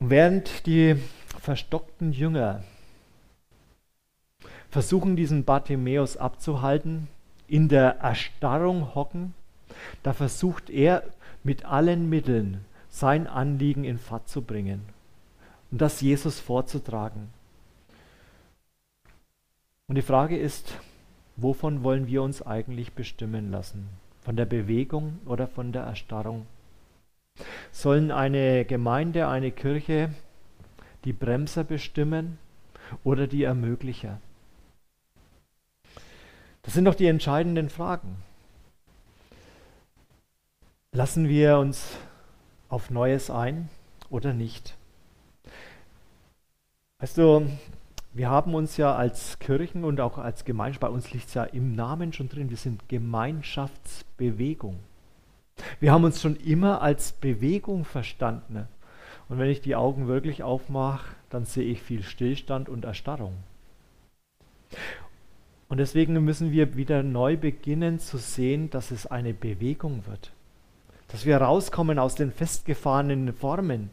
während 0.00 0.66
die 0.66 0.96
verstockten 1.40 2.12
Jünger 2.12 2.62
versuchen, 4.70 5.16
diesen 5.16 5.44
Bartimäus 5.44 6.16
abzuhalten, 6.16 7.08
in 7.46 7.68
der 7.68 7.98
Erstarrung 8.00 8.94
hocken, 8.94 9.34
da 10.02 10.12
versucht 10.12 10.70
er 10.70 11.02
mit 11.44 11.64
allen 11.64 12.08
Mitteln 12.08 12.64
sein 12.88 13.26
Anliegen 13.26 13.84
in 13.84 13.98
Fahrt 13.98 14.28
zu 14.28 14.42
bringen 14.42 14.82
und 15.70 15.80
das 15.80 16.00
Jesus 16.00 16.40
vorzutragen. 16.40 17.28
Und 19.86 19.94
die 19.94 20.02
Frage 20.02 20.36
ist, 20.36 20.78
wovon 21.36 21.82
wollen 21.82 22.06
wir 22.06 22.22
uns 22.22 22.42
eigentlich 22.42 22.92
bestimmen 22.92 23.50
lassen? 23.50 23.88
Von 24.20 24.36
der 24.36 24.46
Bewegung 24.46 25.18
oder 25.24 25.46
von 25.46 25.72
der 25.72 25.82
Erstarrung? 25.82 26.46
Sollen 27.72 28.10
eine 28.10 28.64
Gemeinde, 28.64 29.28
eine 29.28 29.50
Kirche 29.50 30.10
die 31.04 31.12
Bremser 31.12 31.64
bestimmen 31.64 32.38
oder 33.04 33.26
die 33.26 33.44
Ermöglicher? 33.44 34.20
Das 36.62 36.74
sind 36.74 36.84
doch 36.84 36.94
die 36.94 37.06
entscheidenden 37.06 37.70
Fragen. 37.70 38.16
Lassen 40.92 41.28
wir 41.28 41.58
uns 41.58 41.98
auf 42.70 42.90
Neues 42.90 43.30
ein 43.30 43.68
oder 44.08 44.32
nicht? 44.32 44.74
Weißt 47.00 47.18
du, 47.18 47.46
wir 48.14 48.30
haben 48.30 48.54
uns 48.54 48.78
ja 48.78 48.94
als 48.94 49.38
Kirchen 49.38 49.84
und 49.84 50.00
auch 50.00 50.16
als 50.16 50.46
Gemeinschaft, 50.46 50.80
bei 50.80 50.88
uns 50.88 51.12
liegt 51.12 51.28
es 51.28 51.34
ja 51.34 51.44
im 51.44 51.74
Namen 51.76 52.14
schon 52.14 52.30
drin, 52.30 52.48
wir 52.48 52.56
sind 52.56 52.88
Gemeinschaftsbewegung. 52.88 54.78
Wir 55.78 55.92
haben 55.92 56.04
uns 56.04 56.22
schon 56.22 56.36
immer 56.36 56.80
als 56.80 57.12
Bewegung 57.12 57.84
verstanden. 57.84 58.66
Und 59.28 59.38
wenn 59.38 59.50
ich 59.50 59.60
die 59.60 59.76
Augen 59.76 60.08
wirklich 60.08 60.42
aufmache, 60.42 61.14
dann 61.28 61.44
sehe 61.44 61.70
ich 61.70 61.82
viel 61.82 62.02
Stillstand 62.02 62.70
und 62.70 62.86
Erstarrung. 62.86 63.34
Und 65.68 65.76
deswegen 65.76 66.14
müssen 66.24 66.50
wir 66.50 66.76
wieder 66.76 67.02
neu 67.02 67.36
beginnen 67.36 67.98
zu 67.98 68.16
sehen, 68.16 68.70
dass 68.70 68.90
es 68.90 69.06
eine 69.06 69.34
Bewegung 69.34 70.06
wird 70.06 70.32
dass 71.08 71.24
wir 71.24 71.38
rauskommen 71.38 71.98
aus 71.98 72.14
den 72.14 72.30
festgefahrenen 72.30 73.32
Formen. 73.32 73.90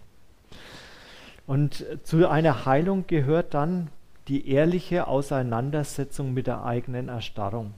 Und 1.47 1.85
zu 2.03 2.27
einer 2.27 2.65
Heilung 2.65 3.05
gehört 3.07 3.53
dann 3.53 3.89
die 4.27 4.49
ehrliche 4.49 5.07
Auseinandersetzung 5.07 6.33
mit 6.33 6.47
der 6.47 6.63
eigenen 6.63 7.09
Erstarrung. 7.09 7.73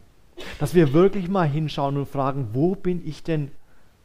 Dass 0.59 0.73
wir 0.73 0.93
wirklich 0.93 1.27
mal 1.27 1.47
hinschauen 1.47 1.97
und 1.97 2.07
fragen, 2.07 2.49
wo 2.53 2.75
bin 2.75 3.05
ich 3.05 3.23
denn 3.23 3.51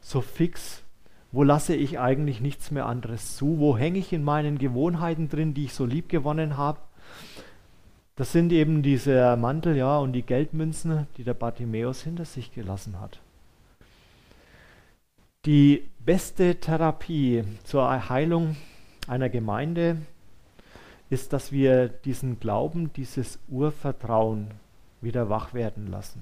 so 0.01 0.21
fix? 0.21 0.83
Wo 1.31 1.43
lasse 1.43 1.75
ich 1.75 1.99
eigentlich 1.99 2.41
nichts 2.41 2.69
mehr 2.71 2.85
anderes 2.85 3.37
zu? 3.37 3.59
Wo 3.59 3.77
hänge 3.77 3.99
ich 3.99 4.13
in 4.13 4.23
meinen 4.23 4.57
Gewohnheiten 4.57 5.29
drin, 5.29 5.53
die 5.53 5.65
ich 5.65 5.73
so 5.73 5.85
lieb 5.85 6.09
gewonnen 6.09 6.57
habe? 6.57 6.79
Das 8.15 8.31
sind 8.31 8.51
eben 8.51 8.83
diese 8.83 9.35
Mantel, 9.37 9.75
ja, 9.75 9.97
und 9.97 10.13
die 10.13 10.21
Geldmünzen, 10.21 11.07
die 11.17 11.23
der 11.23 11.33
Bartimäus 11.33 12.03
hinter 12.03 12.25
sich 12.25 12.53
gelassen 12.53 12.99
hat. 12.99 13.19
Die 15.45 15.89
beste 15.99 16.55
Therapie 16.55 17.43
zur 17.65 18.09
Heilung 18.09 18.55
einer 19.09 19.27
Gemeinde 19.27 19.97
ist, 21.09 21.33
dass 21.33 21.51
wir 21.51 21.89
diesen 21.89 22.39
Glauben, 22.39 22.93
dieses 22.93 23.39
Urvertrauen 23.49 24.51
wieder 25.01 25.27
wach 25.27 25.53
werden 25.53 25.87
lassen. 25.87 26.21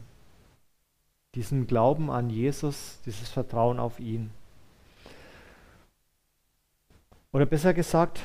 Diesen 1.36 1.67
Glauben 1.67 2.10
an 2.10 2.31
Jesus, 2.31 2.99
dieses 3.05 3.29
Vertrauen 3.29 3.79
auf 3.79 3.99
ihn. 3.99 4.31
Oder 7.31 7.45
besser 7.45 7.75
gesagt, 7.75 8.23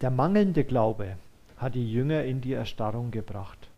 der 0.00 0.10
mangelnde 0.10 0.62
Glaube 0.62 1.16
hat 1.56 1.74
die 1.74 1.90
Jünger 1.92 2.22
in 2.22 2.40
die 2.40 2.52
Erstarrung 2.52 3.10
gebracht. 3.10 3.68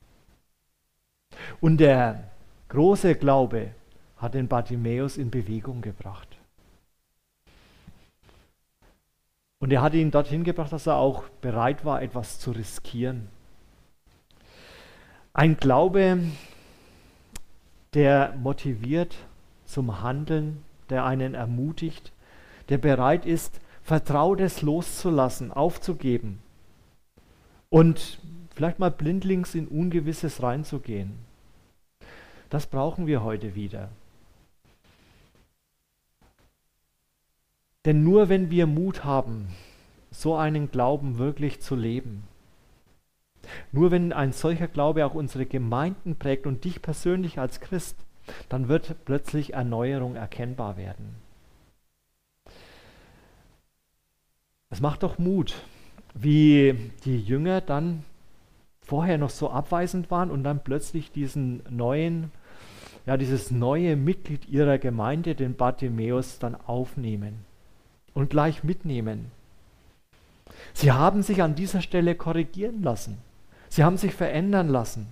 Und 1.62 1.78
der 1.78 2.30
große 2.68 3.14
Glaube 3.14 3.70
hat 4.18 4.34
den 4.34 4.48
Bartimäus 4.48 5.16
in 5.16 5.30
Bewegung 5.30 5.80
gebracht. 5.80 6.27
Und 9.60 9.72
er 9.72 9.82
hat 9.82 9.94
ihn 9.94 10.10
dorthin 10.10 10.44
gebracht, 10.44 10.72
dass 10.72 10.86
er 10.86 10.96
auch 10.96 11.24
bereit 11.40 11.84
war, 11.84 12.00
etwas 12.00 12.38
zu 12.38 12.52
riskieren. 12.52 13.28
Ein 15.32 15.56
Glaube, 15.56 16.18
der 17.94 18.34
motiviert 18.36 19.16
zum 19.64 20.02
Handeln, 20.02 20.64
der 20.90 21.04
einen 21.04 21.34
ermutigt, 21.34 22.12
der 22.68 22.78
bereit 22.78 23.26
ist, 23.26 23.60
Vertrautes 23.82 24.62
loszulassen, 24.62 25.50
aufzugeben 25.50 26.40
und 27.70 28.18
vielleicht 28.54 28.78
mal 28.78 28.90
blindlings 28.90 29.54
in 29.54 29.66
Ungewisses 29.66 30.42
reinzugehen. 30.42 31.18
Das 32.50 32.66
brauchen 32.66 33.06
wir 33.06 33.22
heute 33.22 33.54
wieder. 33.54 33.90
Denn 37.88 38.04
nur 38.04 38.28
wenn 38.28 38.50
wir 38.50 38.66
Mut 38.66 39.04
haben, 39.04 39.48
so 40.10 40.36
einen 40.36 40.70
Glauben 40.70 41.16
wirklich 41.16 41.62
zu 41.62 41.74
leben, 41.74 42.24
nur 43.72 43.90
wenn 43.90 44.12
ein 44.12 44.32
solcher 44.32 44.68
Glaube 44.68 45.06
auch 45.06 45.14
unsere 45.14 45.46
Gemeinden 45.46 46.16
prägt 46.16 46.46
und 46.46 46.64
dich 46.64 46.82
persönlich 46.82 47.38
als 47.38 47.60
Christ, 47.60 47.96
dann 48.50 48.68
wird 48.68 48.94
plötzlich 49.06 49.54
Erneuerung 49.54 50.16
erkennbar 50.16 50.76
werden. 50.76 51.14
Es 54.68 54.82
macht 54.82 55.02
doch 55.02 55.16
Mut, 55.16 55.54
wie 56.12 56.92
die 57.06 57.18
Jünger 57.18 57.62
dann 57.62 58.04
vorher 58.82 59.16
noch 59.16 59.30
so 59.30 59.48
abweisend 59.48 60.10
waren 60.10 60.30
und 60.30 60.44
dann 60.44 60.62
plötzlich 60.62 61.10
diesen 61.10 61.62
neuen, 61.70 62.32
ja, 63.06 63.16
dieses 63.16 63.50
neue 63.50 63.96
Mitglied 63.96 64.46
ihrer 64.46 64.76
Gemeinde, 64.76 65.34
den 65.34 65.56
Bartimäus, 65.56 66.38
dann 66.38 66.54
aufnehmen 66.54 67.47
und 68.18 68.30
gleich 68.30 68.64
mitnehmen. 68.64 69.30
Sie 70.74 70.90
haben 70.90 71.22
sich 71.22 71.40
an 71.40 71.54
dieser 71.54 71.80
Stelle 71.80 72.16
korrigieren 72.16 72.82
lassen. 72.82 73.18
Sie 73.68 73.84
haben 73.84 73.96
sich 73.96 74.12
verändern 74.12 74.68
lassen. 74.68 75.06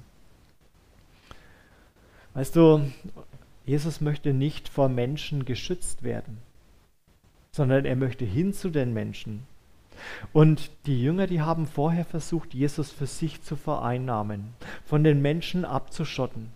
Weißt 2.35 2.57
du, 2.57 2.91
Jesus 3.65 4.01
möchte 4.01 4.33
nicht 4.33 4.69
vor 4.69 4.89
Menschen 4.89 5.45
geschützt 5.45 6.03
werden, 6.03 6.39
sondern 7.53 7.85
er 7.85 7.95
möchte 7.95 8.25
hin 8.25 8.53
zu 8.53 8.71
den 8.71 8.93
Menschen. 8.93 9.47
Und 10.33 10.73
die 10.87 11.01
Jünger, 11.01 11.29
die 11.29 11.41
haben 11.41 11.69
vorher 11.69 12.05
versucht, 12.05 12.55
Jesus 12.55 12.91
für 12.91 13.07
sich 13.07 13.41
zu 13.41 13.55
vereinnahmen, 13.55 14.49
von 14.85 15.05
den 15.05 15.23
Menschen 15.23 15.65
abzuschotten. 15.65 16.51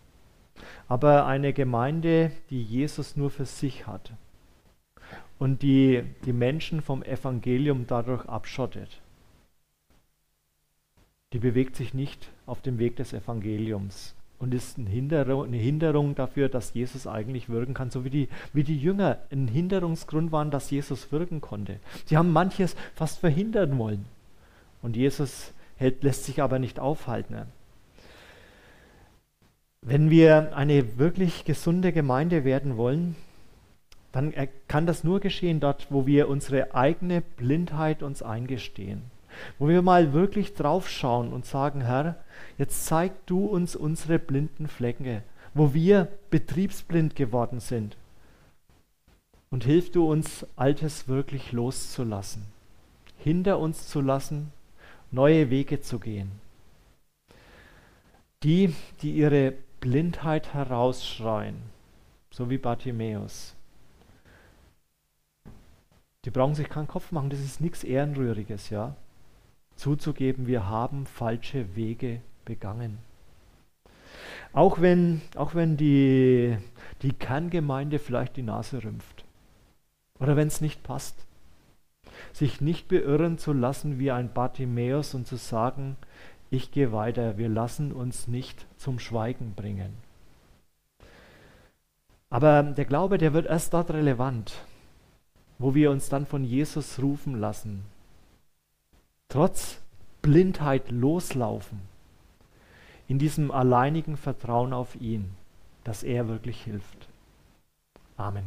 Aber 0.89 1.27
eine 1.27 1.53
Gemeinde, 1.53 2.33
die 2.51 2.61
Jesus 2.61 3.17
nur 3.17 3.31
für 3.31 3.47
sich 3.47 3.87
hat, 3.87 4.13
und 5.41 5.63
die 5.63 6.05
die 6.27 6.35
Menschen 6.35 6.83
vom 6.83 7.03
Evangelium 7.03 7.87
dadurch 7.89 8.27
abschottet. 8.27 9.01
Die 11.33 11.39
bewegt 11.39 11.77
sich 11.77 11.95
nicht 11.95 12.29
auf 12.47 12.61
dem 12.61 12.79
Weg 12.79 12.97
des 12.97 13.15
Evangeliums 13.15 14.15
und 14.39 14.53
ist 14.53 14.79
eine 14.79 14.91
Hinderung, 14.91 15.45
eine 15.45 15.57
Hinderung 15.57 16.15
dafür, 16.15 16.51
dass 16.51 16.75
Jesus 16.75 17.07
eigentlich 17.07 17.49
wirken 17.49 17.73
kann, 17.73 17.91
so 17.91 18.05
wie 18.05 18.11
die, 18.11 18.29
wie 18.53 18.65
die 18.65 18.77
Jünger 18.77 19.19
ein 19.33 19.49
Hinderungsgrund 19.49 20.31
waren, 20.31 20.51
dass 20.51 20.71
Jesus 20.71 21.11
wirken 21.11 21.41
konnte. 21.41 21.81
Sie 22.05 22.19
haben 22.19 22.33
manches 22.33 22.77
fast 22.95 23.19
verhindern 23.19 23.79
wollen 23.79 24.05
und 24.83 24.95
Jesus 24.95 25.55
hält, 25.77 26.03
lässt 26.03 26.25
sich 26.25 26.43
aber 26.43 26.59
nicht 26.59 26.79
aufhalten. 26.79 27.47
Wenn 29.81 30.11
wir 30.11 30.55
eine 30.55 30.99
wirklich 30.99 31.47
gesunde 31.47 31.93
Gemeinde 31.93 32.45
werden 32.45 32.77
wollen, 32.77 33.17
dann 34.13 34.35
kann 34.67 34.87
das 34.87 35.05
nur 35.05 35.21
geschehen 35.21 35.61
dort, 35.61 35.87
wo 35.91 36.07
wir 36.07 36.29
unsere 36.29 36.75
eigene 36.75 37.21
Blindheit 37.21 38.03
uns 38.03 38.23
eingestehen. 38.23 39.03
Wo 39.59 39.69
wir 39.69 39.83
mal 39.83 40.13
wirklich 40.13 40.55
draufschauen 40.55 41.33
und 41.33 41.47
sagen, 41.47 41.83
Herr, 41.83 42.17
jetzt 42.59 42.87
zeig 42.87 43.27
du 43.27 43.47
uns 43.47 43.77
unsere 43.77 44.19
blinden 44.19 44.67
Flecken, 44.67 45.23
wo 45.55 45.73
wir 45.73 46.09
betriebsblind 46.31 47.15
geworden 47.15 47.61
sind. 47.61 47.97
Und 49.51 49.65
hilf 49.65 49.91
du 49.93 50.11
uns, 50.11 50.47
Altes 50.57 51.09
wirklich 51.09 51.53
loszulassen, 51.53 52.47
hinter 53.19 53.59
uns 53.59 53.89
zu 53.89 54.01
lassen, 54.01 54.53
neue 55.11 55.51
Wege 55.51 55.81
zu 55.81 55.99
gehen. 55.99 56.31
Die, 58.43 58.75
die 59.03 59.13
ihre 59.13 59.55
Blindheit 59.81 60.55
herausschreien, 60.55 61.57
so 62.31 62.49
wie 62.49 62.59
Bartimäus, 62.59 63.55
die 66.25 66.31
brauchen 66.31 66.55
sich 66.55 66.69
keinen 66.69 66.89
Kopf 66.89 67.13
machen, 67.13 67.31
das 67.31 67.41
ist 67.41 67.61
nichts 67.61 67.85
Ehrenrühriges, 67.85 68.71
ja. 68.71 68.95
Zuzugeben, 69.77 70.47
wir 70.47 70.69
haben 70.69 71.07
falsche 71.07 71.75
Wege 71.75 72.21
begangen. 72.45 72.99
Auch 74.53 74.81
wenn, 74.81 75.23
auch 75.37 75.55
wenn 75.55 75.77
die, 75.77 76.59
die 77.03 77.13
Kerngemeinde 77.13 77.99
vielleicht 77.99 78.37
die 78.37 78.43
Nase 78.43 78.83
rümpft. 78.83 79.25
Oder 80.19 80.37
wenn 80.37 80.49
es 80.49 80.61
nicht 80.61 80.83
passt. 80.83 81.25
Sich 82.33 82.61
nicht 82.61 82.89
beirren 82.89 83.39
zu 83.39 83.53
lassen 83.53 83.99
wie 83.99 84.11
ein 84.11 84.33
Bartimäus 84.33 85.15
und 85.15 85.27
zu 85.27 85.37
sagen, 85.37 85.97
ich 86.51 86.73
gehe 86.73 86.93
weiter, 86.93 87.39
wir 87.39 87.49
lassen 87.49 87.93
uns 87.93 88.27
nicht 88.27 88.67
zum 88.77 88.99
Schweigen 88.99 89.55
bringen. 89.55 89.95
Aber 92.29 92.63
der 92.63 92.85
Glaube, 92.85 93.19
der 93.19 93.33
wird 93.33 93.47
erst 93.47 93.73
dort 93.73 93.91
relevant, 93.91 94.53
wo 95.61 95.75
wir 95.75 95.91
uns 95.91 96.09
dann 96.09 96.27
von 96.27 96.43
Jesus 96.43 97.01
rufen 97.03 97.39
lassen. 97.39 97.85
Trotz 99.29 99.79
Blindheit 100.23 100.91
loslaufen. 100.91 101.83
In 103.09 103.19
diesem 103.19 103.51
alleinigen 103.51 104.17
Vertrauen 104.17 104.73
auf 104.73 104.99
ihn, 104.99 105.31
dass 105.85 106.03
er 106.03 106.29
wirklich 106.29 106.63
hilft. 106.63 107.09
Amen. 108.17 108.47